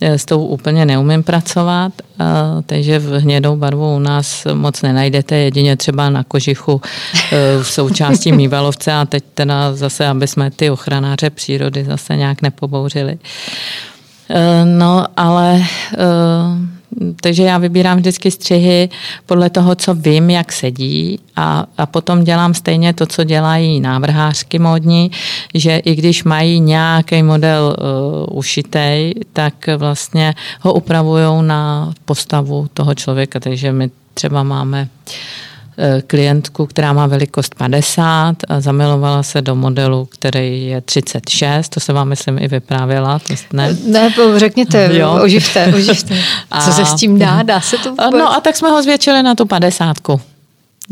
[0.00, 1.92] eh, s tou úplně neumím pracovat,
[2.66, 6.80] takže v hnědou barvu u nás moc nenajdete, jedině třeba na kožichu
[7.32, 12.42] eh, v součástí mývalovce a teď teda zase, aby jsme ty ochranáře přírody zase nějak
[12.42, 13.18] nepobouřili.
[14.64, 15.62] No, ale
[17.20, 18.88] takže já vybírám vždycky střihy
[19.26, 24.58] podle toho, co vím, jak sedí a, a potom dělám stejně to, co dělají návrhářky
[24.58, 25.10] módní,
[25.54, 27.76] že i když mají nějaký model
[28.30, 35.12] uh, ušitej, tak vlastně ho upravují na postavu toho člověka, takže my třeba máme uh,
[36.06, 41.92] klientku, která má velikost 50 a zamilovala se do modelu, který je 36, to se
[41.92, 43.76] vám myslím i vyprávěla, to ne?
[43.86, 45.18] Ne, řekněte, jo.
[45.22, 46.14] oživte, oživte.
[46.64, 48.10] Co a, se s tím dá, dá se to vůbec?
[48.12, 49.96] No a tak jsme ho zvětšili na tu 50.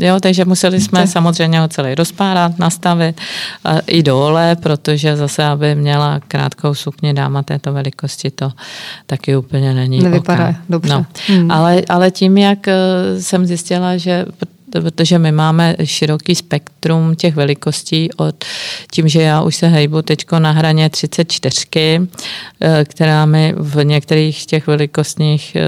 [0.01, 1.09] Jo, takže museli jsme tak.
[1.09, 3.20] samozřejmě ho celý rozpárat, nastavit
[3.64, 8.53] a i dole, protože zase, aby měla krátkou sukni dáma této velikosti, to
[9.07, 10.03] taky úplně není.
[10.03, 10.59] Nevypadá oka.
[10.68, 10.93] dobře.
[10.93, 11.07] No.
[11.26, 11.51] Hmm.
[11.51, 12.74] Ale, ale tím, jak eh,
[13.20, 14.26] jsem zjistila, že
[14.73, 18.45] protože my máme široký spektrum těch velikostí od
[18.93, 22.09] tím, že já už se hejbu teď na hraně 34,
[22.61, 25.62] eh, která mi v některých těch velikostních, eh,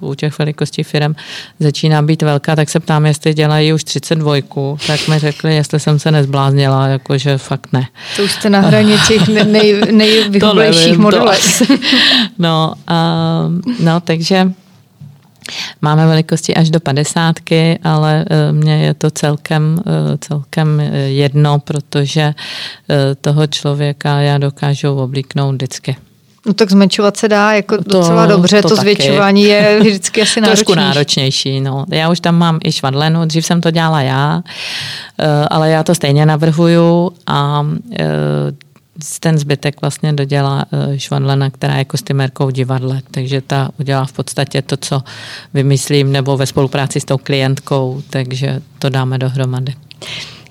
[0.00, 1.14] u těch velikostí firm
[1.60, 5.98] začíná být velká, tak se ptám, jestli dělají už 32, tak mi řekli, jestli jsem
[5.98, 7.86] se nezbláznila, jakože fakt ne.
[8.16, 11.30] To už jste na hraně těch nej, nejvyhublejších modelů.
[12.38, 14.52] No, uh, no, takže
[15.82, 21.58] Máme velikosti až do padesátky, ale e, mně je to celkem, e, celkem e, jedno,
[21.58, 22.34] protože
[23.20, 25.96] toho člověka já dokážu oblíknout vždycky.
[26.46, 30.40] No tak zmenšovat se dá jako to, docela dobře, to, to zvětšování je vždycky asi
[30.40, 30.64] náročnější.
[30.64, 31.84] Trošku náročnější, no.
[31.88, 34.42] Já už tam mám i švadlenu, dřív jsem to dělala já,
[35.50, 37.66] ale já to stejně navrhuju a
[39.20, 44.62] ten zbytek vlastně dodělá eh, Švandlena, která je kostymérkou divadle, takže ta udělá v podstatě
[44.62, 45.02] to, co
[45.54, 49.74] vymyslím, nebo ve spolupráci s tou klientkou, takže to dáme dohromady.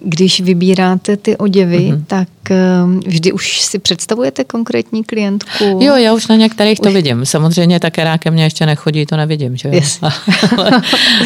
[0.03, 2.03] Když vybíráte ty oděvy, mm-hmm.
[2.07, 5.63] tak uh, vždy už si představujete konkrétní klientku?
[5.63, 6.83] Jo, já už na některých už.
[6.83, 7.25] to vidím.
[7.25, 9.57] Samozřejmě ta, která ke mně ještě nechodí, to nevidím.
[9.57, 9.75] Že jo?
[9.75, 9.99] Yes.
[10.57, 10.81] ale,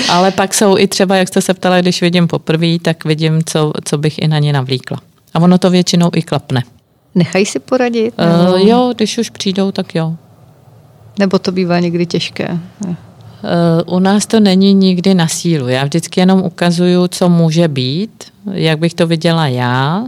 [0.09, 3.73] ale pak jsou i třeba, jak jste se ptala, když vidím poprvé, tak vidím, co,
[3.85, 4.97] co bych i na ně navlíkla.
[5.33, 6.63] A ono to většinou i klapne.
[7.15, 8.17] Nechají si poradit?
[8.17, 8.53] Nebo...
[8.53, 10.15] Uh, jo, když už přijdou, tak jo.
[11.19, 12.59] Nebo to bývá někdy těžké?
[12.85, 15.67] Uh, u nás to není nikdy na sílu.
[15.67, 20.05] Já vždycky jenom ukazuju, co může být, jak bych to viděla já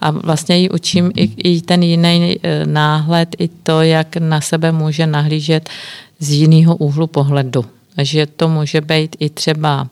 [0.00, 4.72] a vlastně ji učím i, i ten jiný eh, náhled, i to, jak na sebe
[4.72, 5.70] může nahlížet
[6.18, 7.64] z jiného úhlu pohledu.
[8.02, 9.88] Že to může být i třeba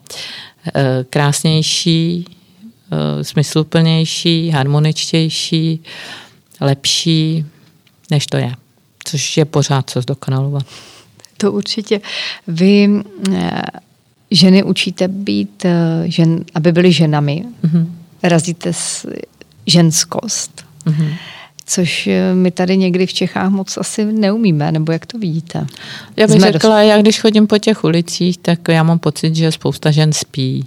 [1.09, 2.25] krásnější,
[3.21, 5.83] smysluplnější, harmoničtější,
[6.61, 7.45] lepší,
[8.11, 8.51] než to je.
[9.03, 10.65] Což je pořád co zdokonalovat.
[11.37, 12.01] To určitě.
[12.47, 12.89] Vy
[13.33, 13.61] eh,
[14.31, 17.45] ženy učíte být, eh, žen, aby byly ženami.
[17.63, 17.87] Mm-hmm.
[18.23, 19.07] Razíte s
[19.67, 20.65] ženskost.
[20.85, 21.13] Mm-hmm.
[21.65, 25.67] Což eh, my tady někdy v Čechách moc asi neumíme, nebo jak to vidíte?
[26.17, 29.51] Já bych Jsme řekla, já když chodím po těch ulicích, tak já mám pocit, že
[29.51, 30.65] spousta žen spí.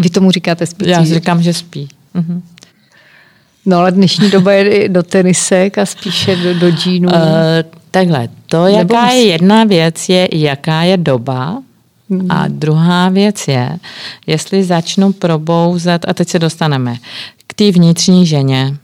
[0.00, 0.88] Vy tomu říkáte spí?
[0.88, 1.88] Já říkám, že spí.
[2.14, 2.40] Mm-hmm.
[3.66, 7.08] No ale dnešní doba je do tenisek a spíše do, do džínů.
[7.08, 7.18] Uh,
[7.90, 9.16] takhle, to, Nebo jaká musí...
[9.16, 11.62] je jedna věc, je, jaká je doba,
[12.10, 12.30] Hmm.
[12.30, 13.78] A druhá věc je,
[14.26, 16.96] jestli začnu probouzet, a teď se dostaneme
[17.46, 18.76] k té vnitřní ženě,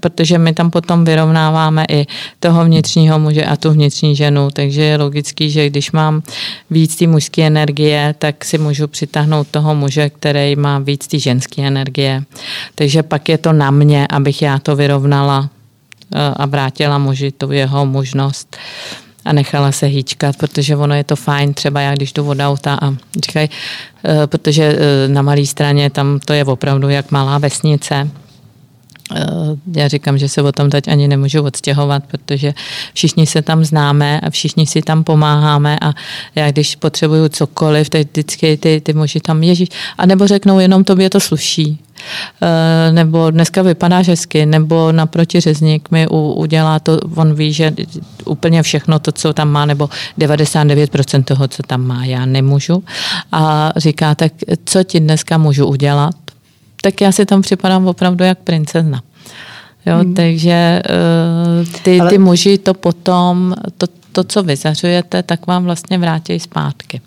[0.00, 2.06] protože my tam potom vyrovnáváme i
[2.40, 6.22] toho vnitřního muže a tu vnitřní ženu, takže je logický, že když mám
[6.70, 11.62] víc té mužské energie, tak si můžu přitáhnout toho muže, který má víc té ženské
[11.62, 12.22] energie.
[12.74, 15.50] Takže pak je to na mě, abych já to vyrovnala
[16.14, 18.56] eh, a vrátila muži tu jeho možnost
[19.24, 22.78] a nechala se hýčkat, protože ono je to fajn, třeba já když jdu od auta
[22.82, 22.94] a
[23.26, 23.48] říkají,
[24.04, 28.10] eh, protože eh, na malé straně tam to je opravdu jak malá vesnice,
[29.76, 32.54] já říkám, že se o tom teď ani nemůžu odstěhovat, protože
[32.94, 35.92] všichni se tam známe a všichni si tam pomáháme a
[36.34, 39.68] já když potřebuju cokoliv, tak vždycky ty, ty muži tam ježíš.
[39.98, 41.78] A nebo řeknou, jenom tobě to sluší.
[42.42, 47.72] Eh, nebo dneska vypadáš hezky, nebo naproti řezník mi udělá to, on ví, že
[48.24, 49.88] úplně všechno to, co tam má, nebo
[50.18, 52.84] 99% toho, co tam má, já nemůžu.
[53.32, 54.32] A říká, tak
[54.64, 56.14] co ti dneska můžu udělat?
[56.82, 59.02] Tak já si tam připadám opravdu jak princezna.
[59.86, 60.14] Jo, hmm.
[60.14, 62.10] Takže eh, ty, Ale...
[62.10, 67.00] ty muži to potom, to, to, co vyzařujete, tak vám vlastně vrátí zpátky.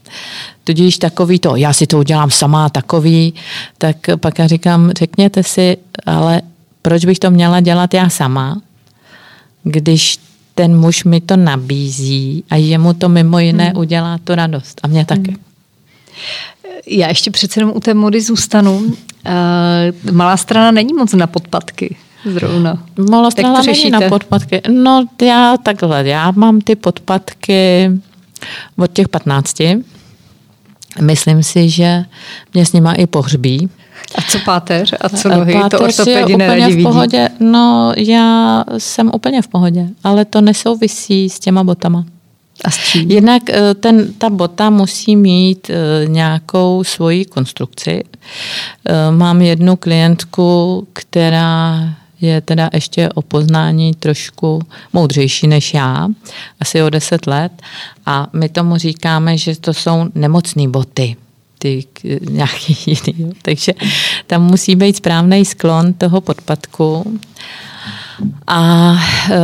[0.63, 3.33] Tudíž takový to, já si to udělám sama takový,
[3.77, 6.41] tak pak já říkám, řekněte si, ale
[6.81, 8.61] proč bych to měla dělat já sama,
[9.63, 10.19] když
[10.55, 13.77] ten muž mi to nabízí a jemu to mimo jiné hmm.
[13.77, 14.79] udělá tu radost.
[14.83, 15.31] A mě taky.
[15.31, 15.45] Hmm.
[16.87, 18.77] Já ještě přece jenom u té mody zůstanu.
[18.77, 21.95] Uh, malá strana není moc na podpatky
[22.25, 22.83] zrovna.
[23.09, 24.61] Malostrala není na podpatky.
[24.71, 27.91] No já takhle, já mám ty podpatky
[28.77, 29.57] od těch 15.
[31.01, 32.05] Myslím si, že
[32.53, 33.69] mě s nima i pohřbí.
[34.15, 34.93] A co páteř?
[35.01, 35.53] A co nohy?
[35.53, 37.21] Páteř to ortopedi neradi v pohodě.
[37.21, 37.51] Vidí.
[37.51, 42.05] No já jsem úplně v pohodě, ale to nesouvisí s těma botama.
[42.63, 43.11] A s čím?
[43.11, 48.03] Jednak eh, ten, ta bota musí mít eh, nějakou svoji konstrukci.
[48.85, 51.89] Eh, mám jednu klientku, která
[52.21, 54.61] je teda ještě o poznání trošku
[54.93, 56.07] moudřejší než já,
[56.59, 57.51] asi o deset let.
[58.05, 61.15] A my tomu říkáme, že to jsou nemocné boty
[61.59, 61.83] ty
[62.29, 63.31] nějaký jiný.
[63.41, 63.73] Takže
[64.27, 67.19] tam musí být správný sklon toho podpadku.
[68.47, 68.95] A,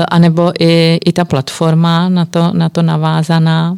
[0.08, 3.78] a nebo i, i ta platforma na to, na to navázaná.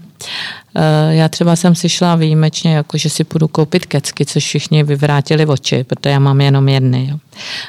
[0.75, 4.83] Eh, já třeba jsem si šla výjimečně, jako že si půjdu koupit kecky, což všichni
[4.83, 7.07] vyvrátili oči, protože já mám jenom jedny.
[7.11, 7.17] Jo.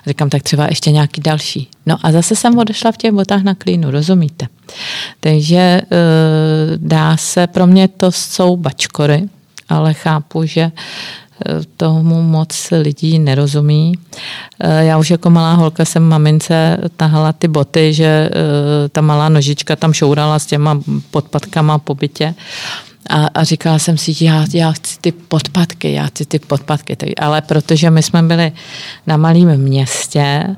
[0.07, 1.69] A říkám, tak třeba ještě nějaký další.
[1.87, 4.47] No a zase jsem odešla v těch botách na klínu, rozumíte?
[5.21, 5.87] Takže eh,
[6.77, 9.29] dá se, pro mě to jsou bačkory,
[9.69, 10.71] ale chápu, že
[11.77, 13.93] tomu moc lidí nerozumí.
[14.79, 18.31] Já už jako malá holka jsem mamince tahala ty boty, že
[18.93, 20.81] ta malá nožička tam šourala s těma
[21.11, 22.35] podpadkama po bytě.
[23.11, 26.97] A, a říkala jsem si, já, já chci ty podpadky, já chci ty podpadky.
[27.17, 28.53] Ale protože my jsme byli
[29.07, 30.57] na malém městě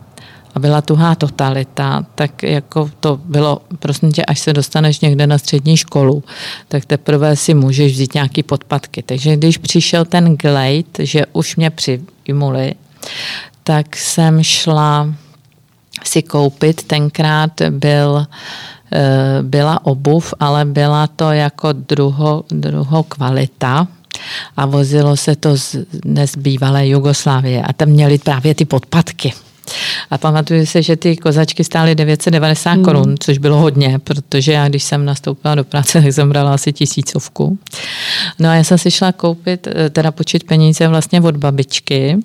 [0.56, 5.38] a byla tuhá totalita, tak jako to bylo, prosím tě, až se dostaneš někde na
[5.38, 6.24] střední školu,
[6.68, 9.02] tak teprve si můžeš vzít nějaký podpadky.
[9.02, 12.74] Takže když přišel ten Glade, že už mě přijmuli,
[13.62, 15.14] tak jsem šla
[16.04, 18.26] si koupit, tenkrát byl
[18.92, 23.86] Eh, byla obuv, ale byla to jako druho, druho kvalita
[24.56, 29.32] a vozilo se to z dnes bývalé Jugoslávie a tam měli právě ty podpatky.
[30.10, 32.84] A pamatuju se, že ty kozačky stály 990 hmm.
[32.84, 36.72] korun, což bylo hodně, protože já, když jsem nastoupila do práce, tak jsem brala asi
[36.72, 37.58] tisícovku.
[38.38, 42.16] No a já jsem si šla koupit, eh, teda počít peníze vlastně od babičky,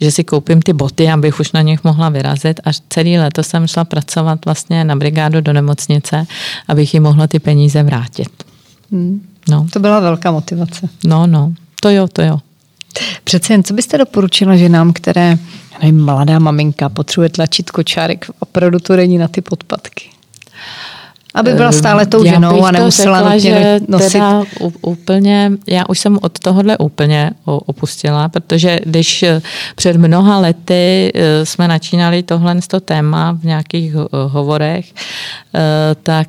[0.00, 2.60] že si koupím ty boty, abych už na nich mohla vyrazit.
[2.64, 6.26] A celý leto jsem šla pracovat vlastně na brigádu do nemocnice,
[6.68, 8.28] abych jí mohla ty peníze vrátit.
[8.92, 9.26] Hmm.
[9.48, 9.66] No.
[9.72, 10.88] To byla velká motivace.
[11.04, 12.38] No, no, to jo, to jo.
[13.24, 15.38] Přece jen, co byste doporučila ženám, které
[15.80, 20.10] nevím, mladá maminka potřebuje tlačit kočárek, opravdu to není na ty podpatky.
[21.34, 24.12] Aby byla stále tou já ženou a nemusela řekla, že nosit.
[24.12, 24.42] Teda
[24.80, 29.42] úplně, já už jsem od tohohle úplně opustila, protože když eh,
[29.76, 33.94] před mnoha lety eh, jsme načínali tohle téma v nějakých
[34.28, 34.92] hovorech,
[35.54, 35.60] eh,
[36.02, 36.28] tak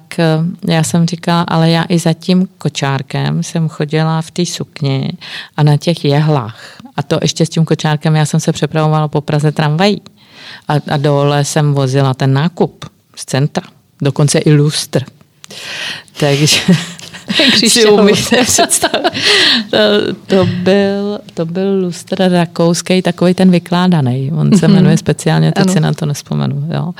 [0.67, 5.09] já jsem říkala, ale já i za tím kočárkem jsem chodila v té sukni
[5.57, 6.77] a na těch jehlách.
[6.95, 10.01] A to ještě s tím kočárkem já jsem se přepravovala po Praze tramvají.
[10.67, 12.85] A, a dole jsem vozila ten nákup
[13.15, 13.63] z centra
[14.03, 15.05] dokonce i lustr.
[16.17, 16.59] Takže
[17.67, 19.09] si umíte představit.
[19.69, 19.77] To,
[20.27, 24.31] to, byl, to byl lustr rakouský, takový ten vykládaný.
[24.35, 24.75] On se mhm.
[24.75, 25.73] jmenuje speciálně, teď ano.
[25.73, 26.67] si na to nespomenu.
[26.73, 26.91] Jo.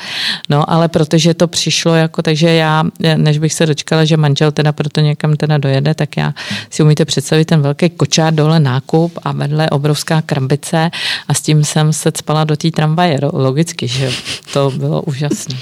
[0.49, 2.84] No, ale protože to přišlo jako, takže já,
[3.15, 6.34] než bych se dočkala, že manžel teda proto někam teda dojede, tak já
[6.69, 10.91] si umíte představit ten velký kočár dole nákup a vedle obrovská krambice
[11.28, 14.11] a s tím jsem se spala do té tramvaje, logicky, že
[14.53, 15.55] to bylo úžasné.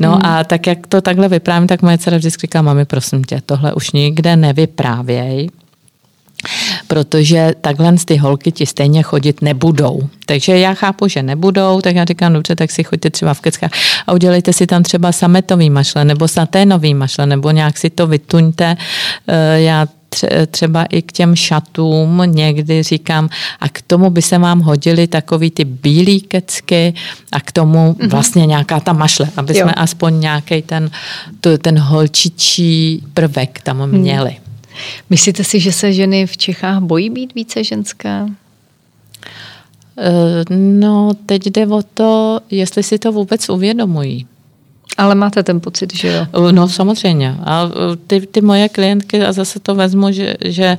[0.00, 0.26] No hmm.
[0.26, 3.74] a tak, jak to takhle vyprávím, tak moje dcera vždycky říká, mami, prosím tě, tohle
[3.74, 5.48] už nikde nevyprávěj,
[6.86, 10.08] protože takhle ty holky ti stejně chodit nebudou.
[10.26, 13.70] Takže já chápu, že nebudou, tak já říkám, dobře, tak si choďte třeba v keckách
[14.06, 18.76] a udělejte si tam třeba sametový mašle nebo saténový mašle, nebo nějak si to vytuňte.
[19.28, 19.86] Eh, já
[20.50, 23.28] třeba i k těm šatům někdy říkám,
[23.60, 26.94] a k tomu by se vám hodili takový ty bílý kecky
[27.32, 28.08] a k tomu mhm.
[28.08, 29.64] vlastně nějaká ta mašle, aby jo.
[29.64, 30.90] jsme aspoň nějaký ten,
[31.62, 33.90] ten holčičí prvek tam mhm.
[33.90, 34.30] měli.
[34.30, 34.38] Hmm.
[35.10, 38.28] Myslíte si, že se ženy v Čechách bojí být více ženská?
[39.98, 44.26] Eh, no, teď jde o to, jestli si to vůbec uvědomují.
[44.98, 46.50] Ale máte ten pocit, že jo?
[46.52, 47.36] No samozřejmě.
[47.44, 47.70] A
[48.06, 50.78] ty, ty moje klientky, a zase to vezmu, že, že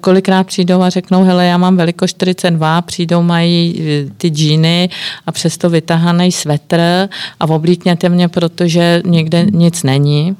[0.00, 4.90] kolikrát přijdou a řeknou, hele, já mám veliko 42, přijdou, mají e, ty džíny
[5.26, 7.08] a přesto vytahaný svetr
[7.40, 10.36] a oblíkněte mě, protože někde nic není.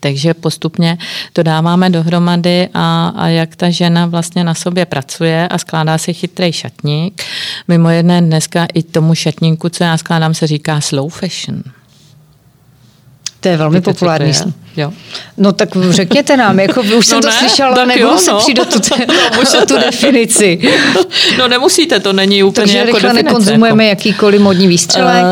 [0.00, 0.98] Takže postupně
[1.32, 6.14] to dáváme dohromady a, a jak ta žena vlastně na sobě pracuje a skládá si
[6.14, 7.22] chytrý šatník.
[7.68, 11.62] Mimo jedné dneska i tomu šatníku, co já skládám, se říká slow fashion.
[13.44, 14.32] To je velmi Víte, populární.
[14.32, 14.52] To je?
[14.76, 14.92] Jo.
[15.36, 18.38] No tak řekněte nám, jako už no jsem ne, to slyšela, nebudu jo, se no.
[18.38, 18.78] přijít do tu,
[19.54, 20.58] no, tu definici.
[21.38, 23.98] No nemusíte, to není úplně Takže jako rychle definice, nekonzumujeme jako.
[23.98, 25.24] jakýkoliv modní výstřelek,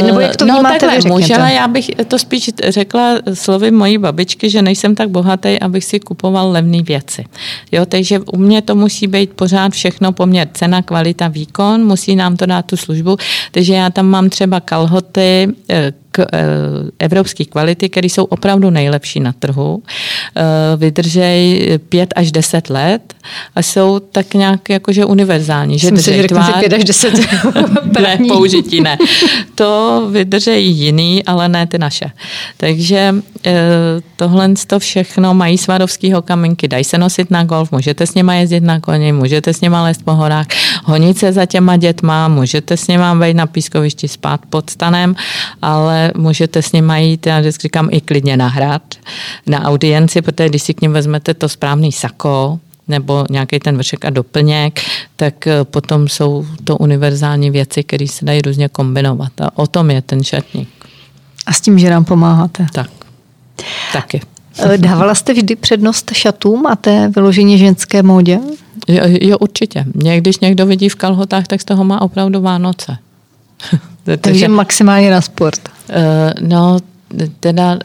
[0.00, 3.70] uh, nebo jak to no, vnímáte takhle, vy, můžela, já bych to spíš řekla slovy
[3.70, 7.24] mojí babičky, že nejsem tak bohatý, abych si kupoval levné věci.
[7.72, 12.36] Jo, takže u mě to musí být pořád všechno poměr cena, kvalita, výkon, musí nám
[12.36, 13.16] to dát tu službu,
[13.52, 16.26] takže já tam mám třeba kalhoty, eh, k, e,
[16.98, 19.82] evropské kvality, které jsou opravdu nejlepší na trhu.
[20.36, 23.14] E, vydržej 5 až 10 let
[23.54, 25.78] a jsou tak nějak jakože univerzální.
[25.78, 27.14] Že Myslím, že tvar, 5 až 10
[28.00, 28.98] ne, použití ne.
[29.54, 32.10] To vydržejí jiný, ale ne ty naše.
[32.56, 33.14] Takže
[33.46, 33.54] e,
[34.16, 38.62] tohle to všechno mají svadovského kaminky, dají se nosit na golf, můžete s nima jezdit
[38.62, 40.46] na koni, můžete s nima lézt po horách,
[40.84, 45.14] honit se za těma dětma, můžete s nima být na pískovišti spát pod stanem,
[45.62, 48.82] ale můžete s nimi jít, já vždycky říkám, i klidně na hrad,
[49.46, 54.04] na audienci, protože když si k ním vezmete to správný sako, nebo nějaký ten vršek
[54.04, 54.80] a doplněk,
[55.16, 59.40] tak eh, potom jsou to univerzální věci, které se dají různě kombinovat.
[59.40, 60.68] A o tom je ten šatník.
[61.46, 62.66] A s tím, že nám pomáháte.
[62.72, 62.90] Tak.
[63.92, 64.20] Taky.
[64.58, 68.40] Eh, dávala jste vždy přednost šatům a té vyloženě ženské módě?
[68.88, 69.84] Jo, jo, určitě.
[69.94, 72.98] Mě, když někdo vidí v kalhotách, tak z toho má opravdu Vánoce.
[74.20, 75.60] Takže maximálně na sport.
[75.88, 76.78] Uh, no,
[77.40, 77.78] teda uh,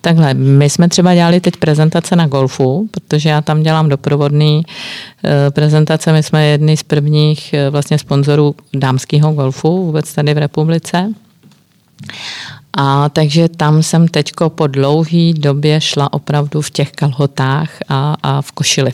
[0.00, 5.30] takhle, my jsme třeba dělali teď prezentace na golfu, protože já tam dělám doprovodný uh,
[5.50, 6.12] prezentace.
[6.12, 11.12] My jsme jedni z prvních uh, vlastně sponzorů dámského golfu vůbec tady v republice.
[12.76, 18.42] A takže tam jsem teďko po dlouhý době šla opravdu v těch kalhotách a, a
[18.42, 18.92] v košili.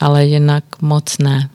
[0.00, 1.48] Ale jinak moc ne.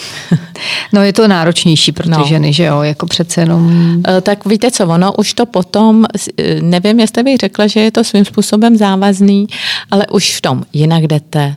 [0.92, 2.24] No je to náročnější pro ty no.
[2.24, 4.02] ženy, že jo, jako přece jenom...
[4.08, 6.04] E, tak víte co, ono už to potom,
[6.38, 9.46] e, nevím, jestli bych řekla, že je to svým způsobem závazný,
[9.90, 11.56] ale už v tom jinak jdete,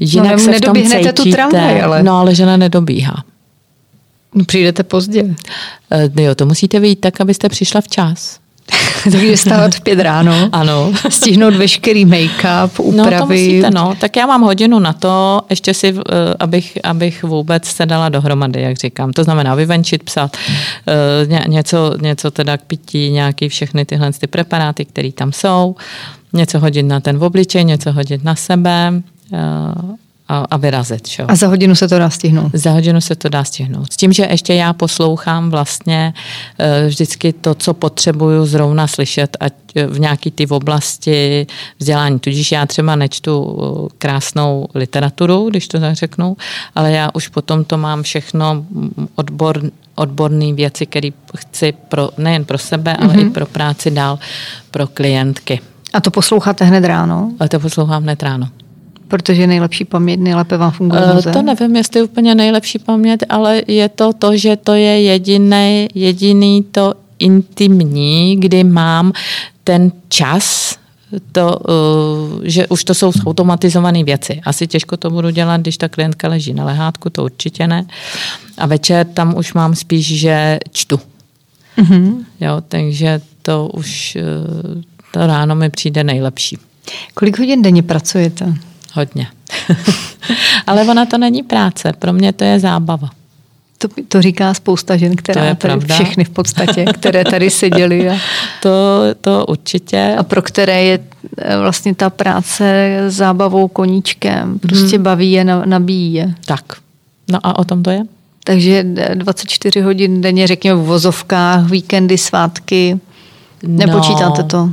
[0.00, 1.12] jinak no, se v tom cítíte.
[1.12, 2.02] tu tramvaj, ale...
[2.02, 3.24] No ale žena nedobíhá.
[4.34, 5.34] No, přijdete pozdě.
[5.90, 8.38] E, jo, to musíte vyjít tak, abyste přišla včas.
[9.12, 10.48] Takže stávat v pět ráno.
[10.52, 10.92] Ano.
[11.08, 13.10] Stihnout veškerý make-up, úpravy.
[13.10, 13.94] No to musíte, no.
[14.00, 18.62] Tak já mám hodinu na to, ještě si, eh, abych, abych vůbec se dala dohromady,
[18.62, 19.12] jak říkám.
[19.12, 20.36] To znamená vyvenčit, psat,
[20.86, 25.76] eh, ně, něco, něco teda k pití, nějaký všechny tyhle ty preparáty, které tam jsou,
[26.32, 28.92] něco hodit na ten obličej, něco hodit na sebe,
[29.32, 29.38] eh,
[30.28, 31.08] a, a vyrazit.
[31.08, 31.24] Čo?
[31.28, 32.50] A za hodinu se to dá stihnout?
[32.52, 33.92] Za hodinu se to dá stihnout.
[33.92, 36.14] S tím, že ještě já poslouchám vlastně
[36.58, 41.46] eh, vždycky to, co potřebuju zrovna slyšet, ať eh, v nějaký ty oblasti
[41.78, 42.18] vzdělání.
[42.18, 46.36] Tudíž já třeba nečtu eh, krásnou literaturu, když to tak řeknu,
[46.74, 49.62] ale já už potom to mám všechno mm, odbor,
[49.94, 53.26] odborné věci, které chci pro, nejen pro sebe, ale mm-hmm.
[53.26, 54.18] i pro práci dál
[54.70, 55.60] pro klientky.
[55.92, 57.32] A to posloucháte hned ráno?
[57.40, 58.48] A to poslouchám hned ráno.
[59.08, 63.88] Protože nejlepší paměť, nejlépe vám funguje uh, To nevím, jestli úplně nejlepší paměť, ale je
[63.88, 69.12] to to, že to je jediný, jediný to intimní, kdy mám
[69.64, 70.78] ten čas
[71.32, 74.40] to, eh, že už to jsou automatizované věci.
[74.44, 77.86] Asi těžko to budu dělat, když ta klientka leží na lehátku, to určitě ne.
[78.58, 81.00] A večer tam už mám spíš, že čtu.
[81.78, 82.24] Mm-hmm.
[82.40, 84.22] Jo, takže to už eh,
[85.12, 86.58] to ráno mi přijde nejlepší.
[87.14, 88.54] Kolik hodin denně pracujete?
[88.92, 89.26] Hodně.
[90.66, 93.10] Ale ona to není práce, pro mě to je zábava.
[93.78, 95.94] To, to říká spousta žen, která to je tady pravda.
[95.94, 98.08] všechny v podstatě, které tady seděly.
[98.08, 98.16] A,
[98.62, 98.70] to,
[99.20, 100.16] to určitě.
[100.18, 100.98] A pro které je
[101.38, 104.58] eh, vlastně ta práce zábavou koníčkem.
[104.58, 105.02] Prostě hmm.
[105.02, 106.34] baví je, nabíjí je.
[106.46, 106.64] Tak.
[107.30, 108.02] No a o tom to je?
[108.44, 108.84] Takže
[109.14, 113.00] 24 hodin denně, řekněme v vozovkách, víkendy, svátky.
[113.62, 114.70] Nepočítáte no, to?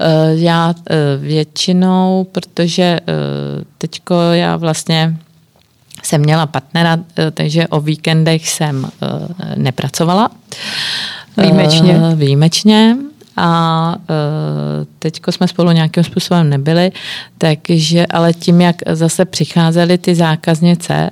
[0.00, 3.00] Eh, já eh, většinou, protože
[3.78, 5.16] teďko já vlastně
[6.06, 10.30] jsem měla partnera, eh, takže o víkendech jsem eh, nepracovala.
[11.36, 12.00] Výjimečně.
[12.12, 12.96] Eh, výjimečně
[13.36, 13.96] a
[14.98, 16.92] teďko jsme spolu nějakým způsobem nebyli,
[17.38, 21.10] takže ale tím, jak zase přicházely ty zákaznice,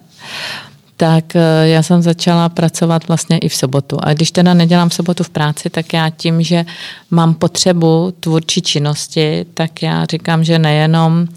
[0.97, 1.25] tak
[1.63, 3.97] já jsem začala pracovat vlastně i v sobotu.
[4.03, 6.65] A když teda nedělám v sobotu v práci, tak já tím, že
[7.11, 11.29] mám potřebu tvůrčí činnosti, tak já říkám, že nejenom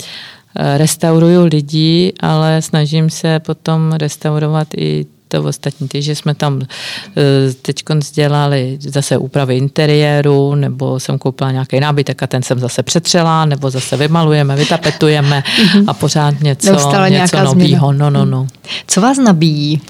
[0.57, 5.05] Eh, restauruju lidi, ale snažím se potom restaurovat i
[5.41, 5.87] to ostatní.
[5.87, 7.83] Takže jsme tam eh, teď
[8.13, 13.69] dělali zase úpravy interiéru, nebo jsem koupila nějaký nábytek a ten jsem zase přetřela, nebo
[13.69, 15.43] zase vymalujeme, vytapetujeme
[15.87, 17.93] a pořád něco, něco nového.
[17.93, 18.47] No, no, no.
[18.87, 19.81] Co vás nabíjí?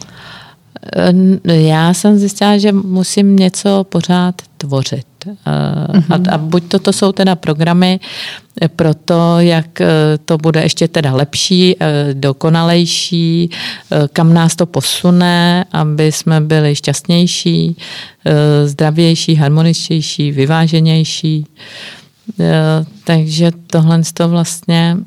[1.46, 5.15] Eh, já jsem zjistila, že musím něco pořád tvořit.
[5.26, 6.30] Mm-hmm.
[6.32, 8.00] A, a buď to, to jsou teda programy
[8.76, 9.88] pro to, jak eh,
[10.26, 13.50] to bude ještě teda lepší, eh, dokonalejší,
[14.14, 17.78] kam nás to posune, aby jsme byli šťastnější,
[18.66, 21.46] zdravější, harmoničtější, vyváženější.
[23.04, 24.98] Takže tohle to vlastně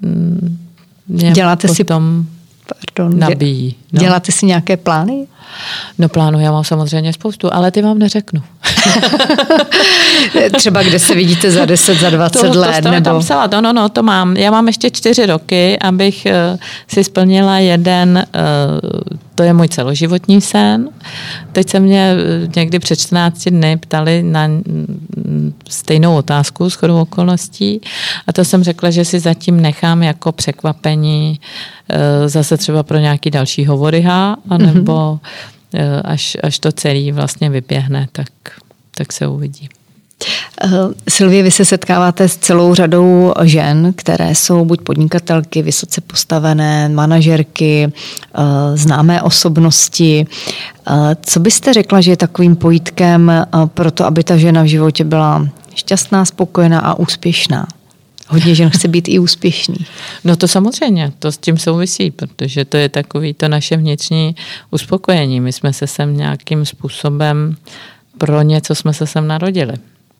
[0.00, 0.58] mm,
[1.06, 1.84] Děláte potom si
[2.96, 3.74] pardon, nabíjí.
[3.92, 4.00] No.
[4.00, 5.26] Děláte si nějaké plány?
[5.98, 8.42] No plánu já mám samozřejmě spoustu, ale ty vám neřeknu.
[10.56, 12.82] Třeba kde se vidíte za 10, za 20 to, let?
[12.82, 13.04] To nebo...
[13.04, 14.36] tam psala, no, no, no, to mám.
[14.36, 16.58] Já mám ještě čtyři roky, abych uh,
[16.88, 20.88] si splnila jeden, uh, to je můj celoživotní sen.
[21.52, 27.00] Teď se mě uh, někdy před 14 dny ptali na mm, stejnou otázku s chodou
[27.00, 27.80] okolností
[28.26, 31.40] a to jsem řekla, že si zatím nechám jako překvapení
[32.26, 34.06] zase třeba pro nějaký další hovory,
[34.48, 35.18] anebo mm-hmm
[35.74, 38.28] Eh, až, až to celé vlastně vyběhne, tak,
[38.96, 39.68] tak se uvidí.
[40.64, 40.68] Eh,
[41.08, 47.92] Silvie, vy se setkáváte s celou řadou žen, které jsou buď podnikatelky, vysoce postavené, manažerky,
[47.92, 48.40] eh,
[48.76, 50.26] známé osobnosti.
[51.26, 53.32] Co byste řekla, že je takovým pojítkem
[53.66, 57.66] pro to, aby ta žena v životě byla šťastná, spokojená a úspěšná?
[58.28, 59.76] Hodně žen chce být i úspěšný.
[60.24, 64.36] No to samozřejmě, to s tím souvisí, protože to je takový to naše vnitřní
[64.70, 65.40] uspokojení.
[65.40, 67.56] My jsme se sem nějakým způsobem,
[68.18, 69.74] pro něco jsme se sem narodili.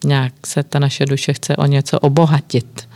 [0.04, 2.88] Nějak se ta naše duše chce o něco obohatit.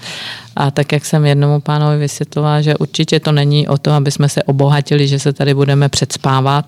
[0.56, 4.28] A tak, jak jsem jednomu pánovi vysvětlovala, že určitě to není o to, aby jsme
[4.28, 6.66] se obohatili, že se tady budeme předspávat,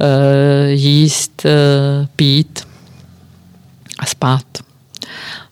[0.00, 2.66] eh, jíst, eh, pít
[3.98, 4.44] a spát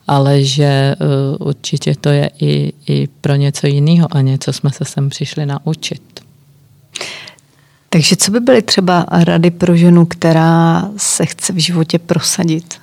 [0.07, 0.95] ale že
[1.39, 5.45] uh, určitě to je i, i pro něco jiného a něco jsme se sem přišli
[5.45, 6.22] naučit.
[7.93, 12.73] Takže co by byly třeba rady pro ženu, která se chce v životě prosadit?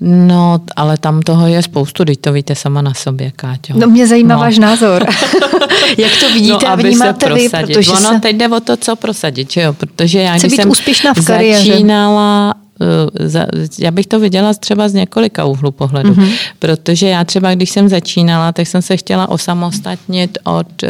[0.00, 3.74] No, ale tam toho je spoustu, teď to víte sama na sobě, Káťo.
[3.76, 4.40] No mě zajímá no.
[4.40, 5.06] váš názor.
[5.98, 7.48] Jak to vidíte no, a vnímáte vy?
[7.48, 8.20] Protože ono se...
[8.20, 9.72] teď jde o to, co prosadit, že jo?
[9.72, 11.70] Protože já, Chce když jsem úspěšná v kariéře.
[11.70, 16.32] začínala Eh, já bych to viděla třeba z několika úhlu pohledu, mm-hmm.
[16.58, 20.88] protože já třeba, když jsem začínala, tak jsem se chtěla osamostatnit od uh,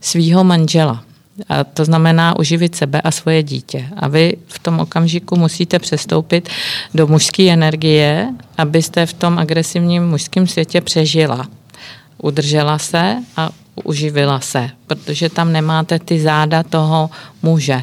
[0.00, 1.02] svýho manžela.
[1.48, 3.88] A to znamená uživit sebe a svoje dítě.
[3.96, 6.48] A vy v tom okamžiku musíte přestoupit
[6.94, 8.28] do mužské energie,
[8.58, 11.48] abyste v tom agresivním mužském světě přežila.
[12.22, 13.50] Udržela se a
[13.84, 17.10] uživila se, protože tam nemáte ty záda toho
[17.42, 17.82] muže.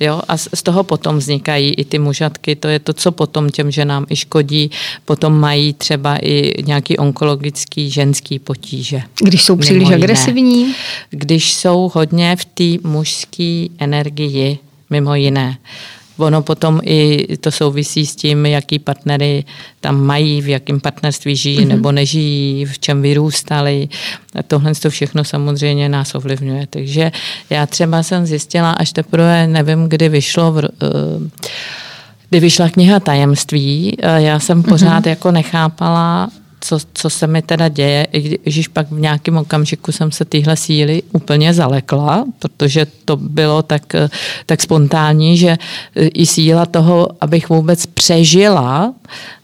[0.00, 0.20] Jo?
[0.28, 4.06] A z toho potom vznikají i ty mužatky, to je to, co potom těm ženám
[4.10, 4.70] i škodí,
[5.04, 9.02] potom mají třeba i nějaký onkologický ženský potíže.
[9.22, 10.74] Když jsou příliš agresivní?
[11.10, 14.58] Když jsou hodně v té mužské energii,
[14.90, 15.58] mimo jiné.
[16.20, 19.44] Ono potom i to souvisí s tím, jaký partnery
[19.80, 21.68] tam mají, v jakém partnerství žijí mm-hmm.
[21.68, 23.88] nebo nežijí, v čem vyrůstali.
[24.34, 26.66] A tohle to všechno samozřejmě nás ovlivňuje.
[26.70, 27.12] Takže
[27.50, 30.68] já třeba jsem zjistila, až teprve nevím, kdy vyšlo v, uh,
[32.30, 35.08] kdy vyšla kniha Tajemství, já jsem pořád mm-hmm.
[35.08, 36.30] jako nechápala,
[36.60, 40.56] co, co se mi teda děje, i když pak v nějakém okamžiku jsem se tyhle
[40.56, 43.92] síly úplně zalekla, protože to bylo tak,
[44.46, 45.58] tak spontánní, že
[45.94, 48.94] i síla toho, abych vůbec přežila,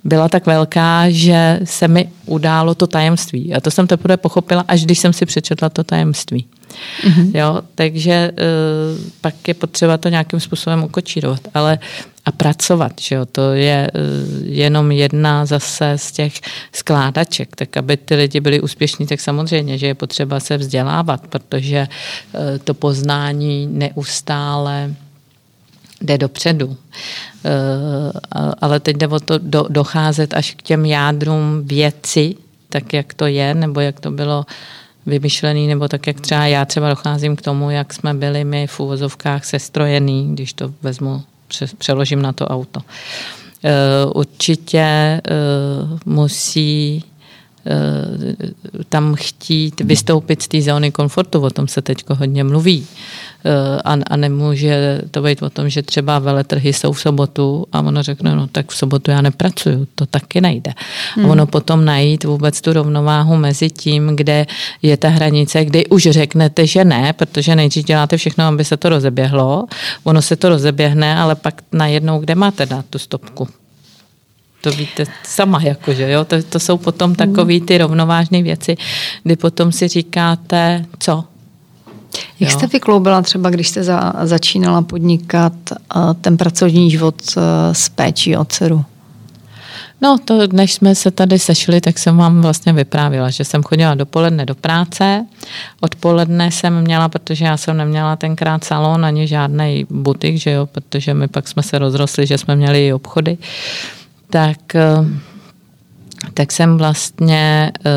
[0.04, 3.54] byla tak velká, že se mi událo to tajemství.
[3.54, 6.46] A to jsem teprve pochopila, až když jsem si přečetla to tajemství.
[7.02, 7.30] Mm-hmm.
[7.34, 11.40] Jo, takže uh, pak je potřeba to nějakým způsobem ukočírovat.
[11.54, 11.78] Ale
[12.24, 14.00] a pracovat, že jo, to je uh,
[14.46, 16.40] jenom jedna zase z těch
[16.72, 21.88] skládaček, tak aby ty lidi byli úspěšní, tak samozřejmě, že je potřeba se vzdělávat, protože
[22.32, 24.94] uh, to poznání neustále
[26.00, 26.76] jde dopředu.
[28.60, 32.34] Ale teď jde o to do, docházet až k těm jádrům věci,
[32.68, 34.46] tak jak to je, nebo jak to bylo
[35.06, 38.80] vymyšlený, nebo tak, jak třeba já třeba docházím k tomu, jak jsme byli my v
[38.80, 41.22] úvozovkách sestrojený, když to vezmu,
[41.78, 42.80] přeložím na to auto.
[43.64, 43.70] Eh,
[44.14, 45.22] určitě eh,
[46.06, 47.04] musí
[48.88, 52.86] tam chtít vystoupit z té zóny komfortu, o tom se teď hodně mluví.
[53.44, 57.80] Eh, a, a nemůže to být o tom, že třeba veletrhy jsou v sobotu a
[57.80, 60.72] ono řekne, no tak v sobotu já nepracuju, to taky nejde.
[61.14, 61.26] Hmm.
[61.26, 64.46] A ono potom najít vůbec tu rovnováhu mezi tím, kde
[64.82, 68.88] je ta hranice, kdy už řeknete, že ne, protože nejdřív děláte všechno, aby se to
[68.88, 69.66] rozeběhlo,
[70.04, 73.48] ono se to rozeběhne, ale pak najednou, kde máte dát tu stopku?
[74.66, 76.24] To víte sama, jakože, jo?
[76.24, 78.76] To, to jsou potom takové ty rovnovážné věci,
[79.22, 81.24] kdy potom si říkáte, co,
[82.40, 87.88] jak jste vykloubila třeba, když jste za, začínala podnikat uh, ten pracovní život uh, s
[87.88, 88.84] péčí o dceru?
[90.00, 93.94] No, to, než jsme se tady sešli, tak jsem vám vlastně vyprávila, že jsem chodila
[93.94, 95.26] dopoledne do práce.
[95.80, 101.14] Odpoledne jsem měla, protože já jsem neměla tenkrát salon ani žádný butik, že jo, protože
[101.14, 103.38] my pak jsme se rozrostli, že jsme měli i obchody.
[104.30, 105.06] Tak uh,
[106.34, 107.90] tak jsem vlastně eh,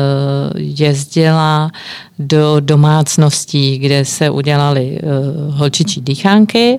[0.54, 1.70] jezdila
[2.18, 5.06] do domácností, kde se udělaly eh,
[5.50, 6.78] holčičí dýchánky.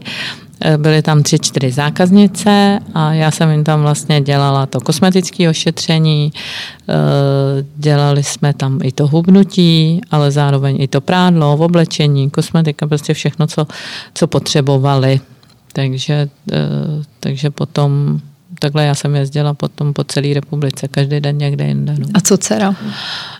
[0.62, 5.50] Eh, byly tam tři, čtyři zákaznice a já jsem jim tam vlastně dělala to kosmetické
[5.50, 6.34] ošetření,
[7.76, 13.48] dělali jsme tam i to hubnutí, ale zároveň i to prádlo, oblečení, kosmetika, prostě všechno,
[13.48, 13.68] co,
[14.14, 15.20] co potřebovali.
[15.74, 16.30] Takže,
[17.20, 18.20] takže potom
[18.62, 21.96] takhle já jsem jezdila potom po celé republice, každý den někde jinde.
[22.00, 22.08] No.
[22.14, 22.76] A co dcera?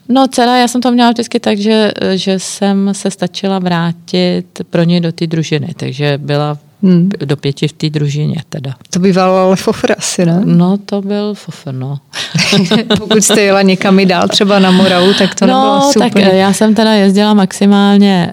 [0.10, 4.84] No dcera, já jsem to měla vždycky tak, že, že jsem se stačila vrátit pro
[4.84, 7.10] ně do té družiny, takže byla Hmm.
[7.26, 8.74] Do pěti v té družině teda.
[8.90, 10.42] To bývalo ale fofr asi, ne?
[10.46, 12.00] No, to byl fofr, no.
[12.98, 16.12] Pokud jste jela někam i dál, třeba na Moravu, tak to no, nebylo super.
[16.12, 18.32] tak já jsem teda jezdila maximálně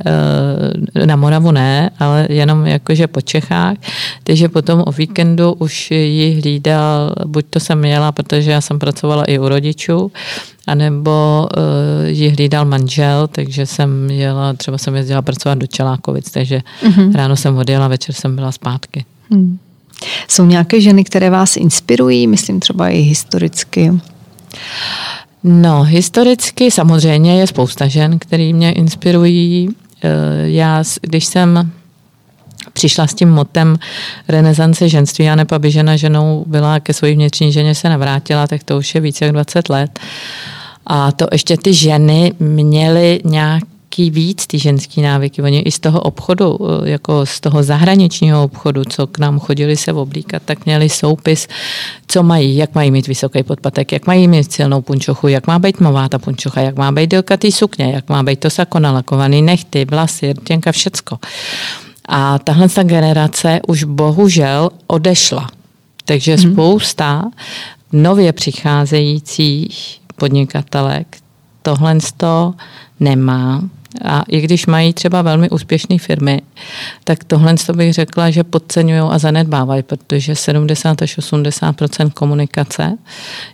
[0.98, 3.76] uh, na Moravu ne, ale jenom jakože po Čechách,
[4.22, 9.24] takže potom o víkendu už ji hlídal, buď to jsem jela, protože já jsem pracovala
[9.24, 10.12] i u rodičů,
[10.68, 16.62] anebo uh, ji hlídal manžel, takže jsem jela, třeba jsem jezdila pracovat do Čelákovic, takže
[16.82, 17.14] mm-hmm.
[17.14, 19.04] ráno jsem odjela, večer jsem byla zpátky.
[19.30, 19.58] Mm.
[20.28, 23.92] Jsou nějaké ženy, které vás inspirují, myslím třeba i historicky?
[25.44, 29.68] No, historicky samozřejmě je spousta žen, které mě inspirují.
[30.04, 30.08] Eh,
[30.44, 31.72] já, když jsem
[32.72, 33.76] přišla s tím motem
[34.28, 38.64] renesance ženství a nepa by žena ženou byla ke své vnitřní ženě se navrátila, tak
[38.64, 39.98] to už je více jak 20 let.
[40.88, 43.64] A to ještě ty ženy měly nějak
[43.98, 45.42] víc ty ženský návyky.
[45.42, 49.76] Oni i z toho obchodu, eh, jako z toho zahraničního obchodu, co k nám chodili
[49.76, 51.48] se oblíkat, tak měli soupis,
[52.06, 55.76] co mají, jak mají mít vysoký podpatek, jak mají mít silnou punčochu, jak má být
[55.76, 59.84] tmová ta punčocha, jak má být delkatý sukně, jak má být to sako nalakovaný, nechty,
[59.84, 61.18] vlasy, rtěnka, všecko.
[62.08, 65.50] A tahle ta generace už bohužel odešla.
[66.04, 66.52] Takže hmm.
[66.52, 67.24] spousta
[67.92, 71.16] nově přicházejících podnikatelek
[71.62, 72.54] tohle to
[73.00, 73.62] nemá.
[74.04, 76.42] A i když mají třeba velmi úspěšné firmy,
[77.04, 82.98] tak tohle to bych řekla, že podceňují a zanedbávají, protože 70 až 80% komunikace,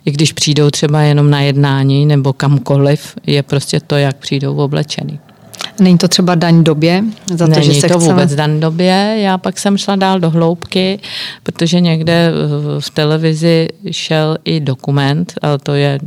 [0.05, 5.19] i když přijdou třeba jenom na jednání nebo kamkoliv, je prostě to, jak přijdou oblečený.
[5.79, 7.03] Není to třeba daň době?
[7.35, 8.13] Za to, Není že se to chceme...
[8.13, 9.17] vůbec daň době.
[9.19, 10.99] Já pak jsem šla dál do hloubky,
[11.43, 12.31] protože někde
[12.79, 15.99] v televizi šel i dokument, ale to je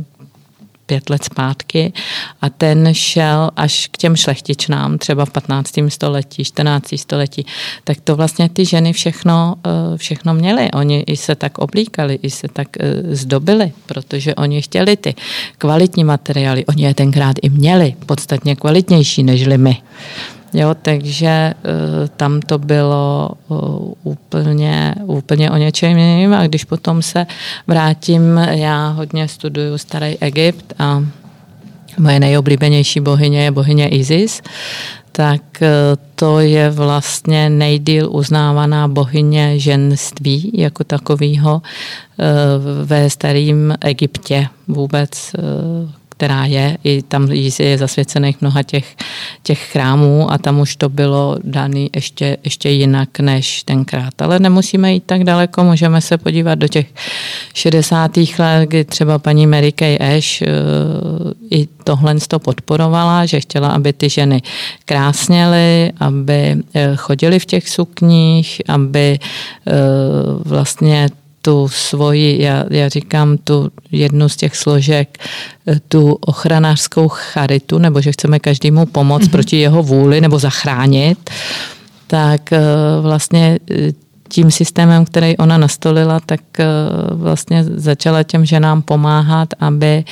[0.89, 1.93] pět let zpátky
[2.41, 5.71] a ten šel až k těm šlechtičnám, třeba v 15.
[5.87, 6.97] století, 14.
[6.97, 7.45] století,
[7.83, 10.71] tak to vlastně ty ženy všechno, eh, všechno měly.
[10.71, 15.15] Oni i se tak oblíkali, i se tak eh, zdobili, protože oni chtěli ty
[15.57, 16.65] kvalitní materiály.
[16.65, 19.77] Oni je tenkrát i měli, podstatně kvalitnější nežli my.
[20.53, 21.53] Jo, takže
[22.17, 23.29] tam to bylo
[24.03, 26.33] úplně, úplně o něčem jiným.
[26.33, 27.25] A když potom se
[27.67, 31.03] vrátím, já hodně studuju starý Egypt a
[31.99, 34.41] moje nejoblíbenější bohyně je bohyně Isis,
[35.11, 35.69] tak eh,
[36.15, 41.61] to je vlastně nejdíl uznávaná bohyně ženství jako takového
[42.19, 42.25] eh,
[42.85, 48.95] ve starém Egyptě vůbec eh, která je, i tam je zasvěcených mnoha těch,
[49.43, 54.21] těch chrámů a tam už to bylo dané ještě, ještě jinak než tenkrát.
[54.21, 56.87] Ale nemusíme jít tak daleko, můžeme se podívat do těch
[57.53, 58.17] 60.
[58.17, 60.47] let, kdy třeba paní Mary Kay Ash uh,
[61.51, 64.41] i tohle to podporovala, že chtěla, aby ty ženy
[64.85, 69.73] krásněly, aby uh, chodily v těch sukních, aby uh,
[70.45, 71.09] vlastně
[71.41, 75.17] tu svoji, já, já říkám tu jednu z těch složek,
[75.67, 79.31] eh, tu ochranářskou charitu, nebo že chceme každému pomoct mm-hmm.
[79.31, 81.29] proti jeho vůli nebo zachránit,
[82.07, 82.61] tak eh,
[83.01, 83.91] vlastně eh,
[84.31, 86.41] tím systémem, který ona nastolila, tak
[87.11, 90.03] vlastně začala těm ženám pomáhat, aby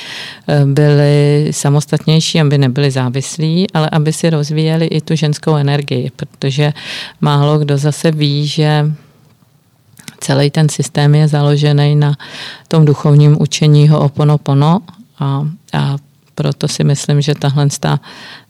[0.64, 6.72] byli samostatnější, aby nebyli závislí, ale aby si rozvíjeli i tu ženskou energii, protože
[7.20, 8.90] málo kdo zase ví, že
[10.20, 12.16] celý ten systém je založený na
[12.68, 14.80] tom duchovním učení ho oponopono
[15.18, 15.96] a, a
[16.38, 18.00] proto si myslím, že tahle ta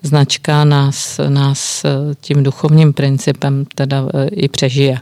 [0.02, 1.86] značka nás, nás
[2.20, 5.00] tím duchovním principem teda e, i přežije.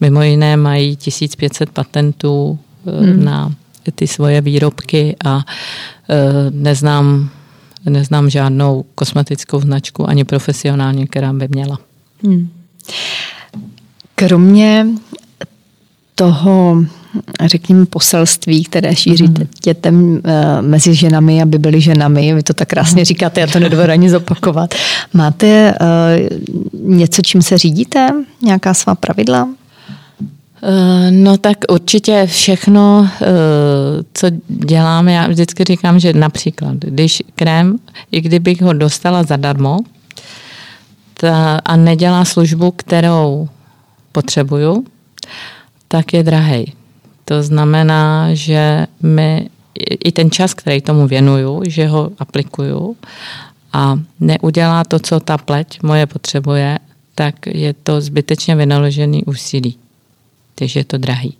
[0.00, 3.24] Mimo jiné mají 1500 patentů e, hmm.
[3.24, 3.54] na
[3.94, 5.42] ty svoje výrobky a e,
[6.50, 7.30] neznám,
[7.84, 11.78] neznám žádnou kosmetickou značku ani profesionální, která by měla.
[12.24, 12.48] Hmm.
[14.14, 14.86] Kromě
[16.18, 16.76] toho,
[17.44, 19.48] řekněme, poselství, které šíříte mm.
[19.64, 20.20] dětem uh,
[20.60, 22.34] mezi ženami, aby byly ženami.
[22.34, 24.74] Vy to tak krásně říkáte, já to nedovedu ani zopakovat.
[25.14, 28.08] Máte uh, něco, čím se řídíte?
[28.42, 29.48] Nějaká svá pravidla?
[30.62, 33.08] Eh, no tak určitě všechno,
[34.14, 37.78] co děláme, já vždycky říkám, že například, když krém,
[38.12, 39.78] i kdybych ho dostala zadarmo
[41.14, 43.48] ta, a nedělá službu, kterou
[44.12, 44.84] potřebuju,
[45.88, 46.72] tak je drahý.
[47.24, 49.48] To znamená, že my
[50.04, 52.96] i ten čas, který tomu věnuju, že ho aplikuju
[53.72, 56.78] a neudělá to, co ta pleť moje potřebuje,
[57.14, 59.76] tak je to zbytečně vynaložený úsilí.
[60.54, 61.36] Takže je to drahý.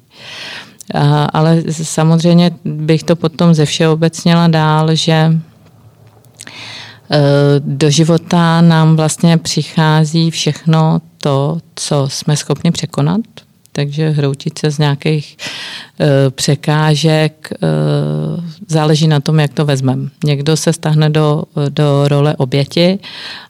[1.32, 5.32] Ale samozřejmě bych to potom ze všeobecněla dál, že e,
[7.58, 13.20] do života nám vlastně přichází všechno to, co jsme schopni překonat,
[13.78, 15.36] takže hroutit se z nějakých
[16.00, 17.56] e, překážek e,
[18.68, 20.10] záleží na tom, jak to vezmeme.
[20.24, 22.98] Někdo se stahne do, do role oběti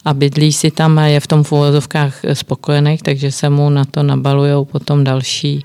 [0.05, 3.84] a bydlí si tam a je v tom v úvozovkách spokojených, takže se mu na
[3.84, 5.64] to nabalují potom další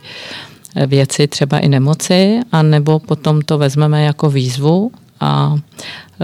[0.88, 5.56] věci, třeba i nemoci, a nebo potom to vezmeme jako výzvu a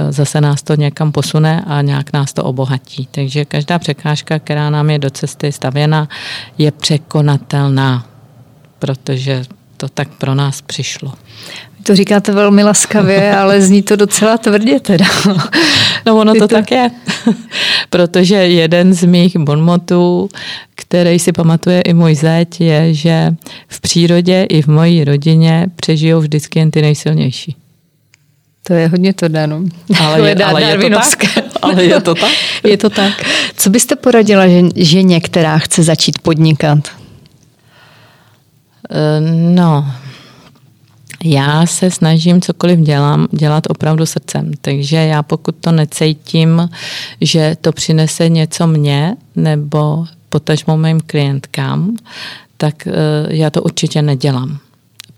[0.09, 3.07] zase nás to někam posune a nějak nás to obohatí.
[3.11, 6.07] Takže každá překážka, která nám je do cesty stavěna,
[6.57, 8.08] je překonatelná
[8.79, 9.43] protože
[9.77, 11.13] to tak pro nás přišlo.
[11.83, 15.05] To říkáte velmi laskavě, ale zní to docela tvrdě teda.
[16.05, 16.91] No ono to, to tak je,
[17.89, 20.29] protože jeden z mých bonmotů,
[20.75, 23.31] který si pamatuje i můj zeď, je, že
[23.67, 27.55] v přírodě i v mojí rodině přežijou vždycky jen ty nejsilnější.
[28.63, 29.63] To je hodně to dáno.
[29.99, 31.43] Ale, je, ale, je to tak.
[31.61, 32.31] ale je to tak.
[32.63, 33.13] je to tak.
[33.57, 34.43] Co byste poradila
[34.75, 36.98] ženě, která chce začít podnikat?
[38.89, 39.21] Eh,
[39.55, 39.85] no,
[41.23, 44.51] já se snažím cokoliv dělám, dělat opravdu srdcem.
[44.61, 46.69] Takže já pokud to necítím,
[47.21, 51.95] že to přinese něco mně nebo potažmo mým klientkám,
[52.57, 52.91] tak eh,
[53.29, 54.57] já to určitě nedělám.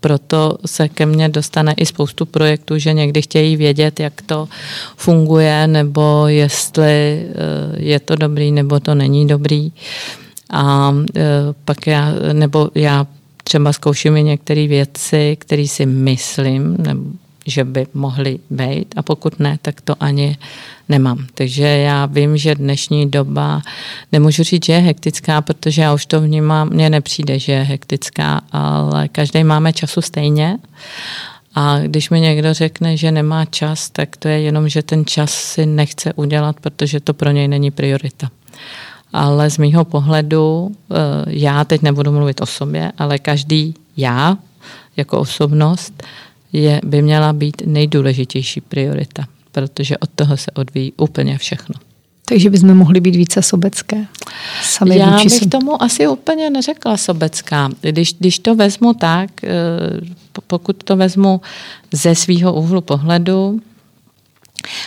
[0.00, 4.48] Proto se ke mně dostane i spoustu projektů, že někdy chtějí vědět, jak to
[4.96, 7.32] funguje, nebo jestli eh,
[7.76, 9.72] je to dobrý, nebo to není dobrý.
[10.50, 10.94] A
[11.64, 13.06] pak já, nebo já
[13.52, 16.76] třeba zkouším i některé věci, které si myslím,
[17.46, 20.36] že by mohly být a pokud ne, tak to ani
[20.88, 21.26] nemám.
[21.34, 23.62] Takže já vím, že dnešní doba,
[24.12, 28.40] nemůžu říct, že je hektická, protože já už to vnímám, mně nepřijde, že je hektická,
[28.52, 30.58] ale každý máme času stejně
[31.54, 35.30] a když mi někdo řekne, že nemá čas, tak to je jenom, že ten čas
[35.30, 38.30] si nechce udělat, protože to pro něj není priorita
[39.12, 40.94] ale z mýho pohledu, eh,
[41.26, 44.38] já teď nebudu mluvit o sobě, ale každý já
[44.96, 46.02] jako osobnost
[46.52, 51.74] je, by měla být nejdůležitější priorita, protože od toho se odvíjí úplně všechno.
[52.24, 54.06] Takže bychom mohli být více sobecké.
[54.62, 55.48] Sami Já bych si.
[55.48, 57.70] tomu asi úplně neřekla sobecká.
[57.80, 59.50] Když, když to vezmu tak, eh,
[60.46, 61.40] pokud to vezmu
[61.92, 63.60] ze svého úhlu pohledu,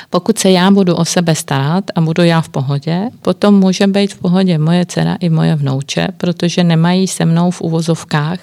[0.09, 4.13] pokud se já budu o sebe starat a budu já v pohodě, potom může být
[4.13, 8.39] v pohodě moje dcera i moje vnouče, protože nemají se mnou v uvozovkách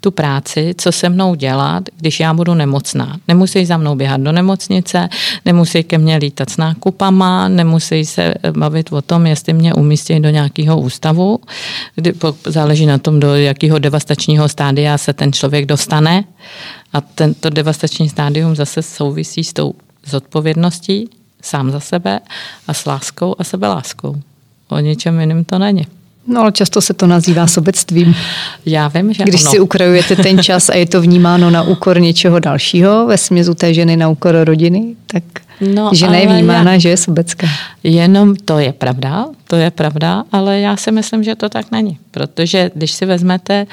[0.00, 3.16] tu práci, co se mnou dělat, když já budu nemocná.
[3.28, 5.08] Nemusí za mnou běhat do nemocnice,
[5.44, 10.30] nemusí ke mně lítat s nákupama, nemusí se bavit o tom, jestli mě umístí do
[10.30, 11.38] nějakého ústavu.
[11.94, 12.12] Kdy,
[12.46, 16.24] záleží na tom, do jakého devastačního stádia se ten člověk dostane.
[16.92, 19.74] A tento devastační stádium zase souvisí s tou
[20.06, 21.08] zodpovědností
[21.42, 22.20] sám za sebe
[22.68, 24.16] a s láskou a sebeláskou.
[24.68, 25.86] O ničem jiným to není.
[26.26, 28.14] No ale často se to nazývá sobectvím.
[28.66, 29.50] Já vím, že Když ano.
[29.50, 33.74] si ukrajujete ten čas a je to vnímáno na úkor něčeho dalšího, ve smězu té
[33.74, 35.24] ženy na úkor rodiny, tak
[35.74, 36.78] no, žena je vnímána, já...
[36.78, 37.46] že je sobecká.
[37.82, 41.98] Jenom to je pravda, to je pravda, ale já si myslím, že to tak není.
[42.10, 43.66] Protože když si vezmete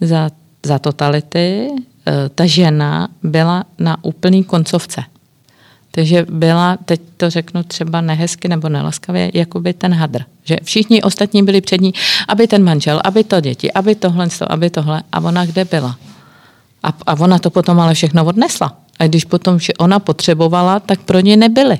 [0.00, 0.30] za,
[0.66, 1.68] za totality,
[2.06, 5.02] eh, ta žena byla na úplný koncovce.
[5.98, 10.22] Takže byla, teď to řeknu třeba nehezky nebo nelaskavě, jako by ten hadr.
[10.44, 11.94] Že všichni ostatní byli před ní,
[12.28, 15.02] aby ten manžel, aby to děti, aby tohle, aby tohle.
[15.12, 15.96] A ona kde byla?
[16.82, 18.76] A, a ona to potom ale všechno odnesla.
[18.98, 21.78] A když potom ona potřebovala, tak pro ně nebyly.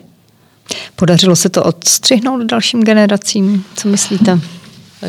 [0.97, 3.65] Podařilo se to odstřihnout dalším generacím?
[3.74, 4.40] Co myslíte?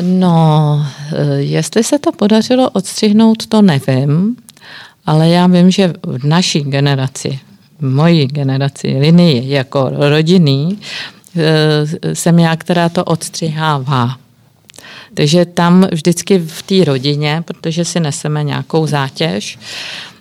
[0.02, 4.36] No, eh, jestli se to podařilo odstřihnout, to nevím,
[5.06, 7.40] ale já vím, že v naší generaci,
[7.80, 10.78] mojí generaci, linii jako rodinný,
[11.36, 14.16] e, jsem já, která to odstřihává.
[15.14, 19.58] Takže tam vždycky v té rodině, protože si neseme nějakou zátěž,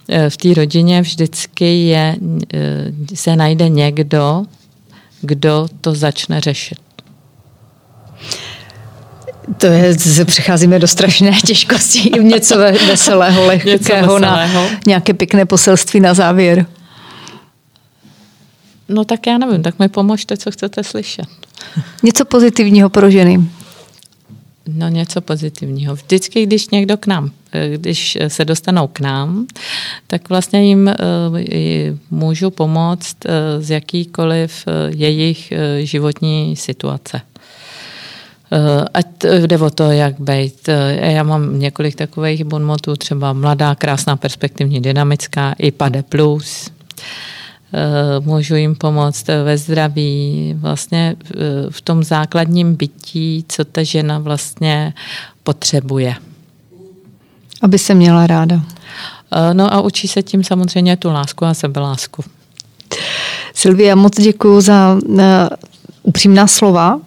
[0.09, 2.15] e, v té rodině vždycky je,
[2.53, 4.45] e, se najde někdo,
[5.21, 6.77] kdo to začne řešit.
[9.57, 9.95] To je,
[10.25, 14.19] přecházíme do strašné těžkosti, něco veselého, lehkého, něco veselého.
[14.19, 16.65] na nějaké pěkné poselství na závěr.
[18.89, 21.27] No tak já nevím, tak mi pomožte, co chcete slyšet.
[22.03, 23.49] Něco pozitivního pro ženy.
[24.73, 25.95] No něco pozitivního.
[25.95, 29.47] Vždycky, když někdo k nám, eh, když se dostanou k nám,
[30.07, 30.95] tak vlastně jim eh,
[32.11, 37.21] můžu pomoct eh, z jakýkoliv jejich životní situace.
[38.93, 40.69] Ať jde o to, jak být.
[41.01, 46.69] Já mám několik takových bonmotů, třeba mladá, krásná, perspektivní, dynamická, i pade plus,
[48.19, 51.35] můžu jim pomoct ve zdraví, vlastně eh,
[51.69, 54.93] v tom základním bytí, co ta žena vlastně
[55.43, 56.15] potřebuje.
[57.61, 58.61] Aby se měla ráda.
[59.31, 62.23] Eh, no a učí se tím samozřejmě tu lásku a sebelásku.
[63.53, 64.99] Silvia, moc děkuji za
[66.03, 66.99] upřímná slova.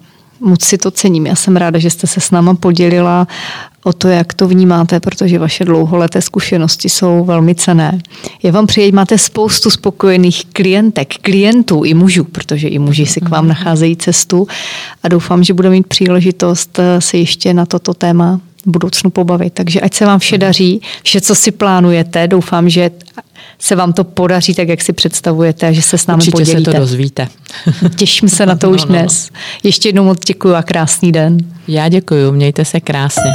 [0.43, 1.25] Moc si to cením.
[1.25, 3.27] Já jsem ráda, že jste se s náma podělila
[3.83, 7.99] o to, jak to vnímáte, protože vaše dlouholeté zkušenosti jsou velmi cené.
[8.43, 13.29] Já vám přeji, máte spoustu spokojených klientek, klientů i mužů, protože i muži si k
[13.29, 13.49] vám mhm.
[13.49, 14.47] nacházejí cestu
[15.03, 19.53] a doufám, že budeme mít příležitost eh, se ještě na toto téma v budoucnu pobavit.
[19.53, 22.91] Takže ať se vám vše daří, vše, co si plánujete, doufám, že
[23.59, 26.71] se vám to podaří tak, jak si představujete a že se s námi Určitě podělíte.
[26.71, 27.27] se to dozvíte.
[27.95, 28.99] Těším se na to no, už no, no.
[28.99, 29.29] dnes.
[29.63, 31.37] Ještě jednou moc děkuji a krásný den.
[31.67, 33.31] Já děkuji, mějte se krásně.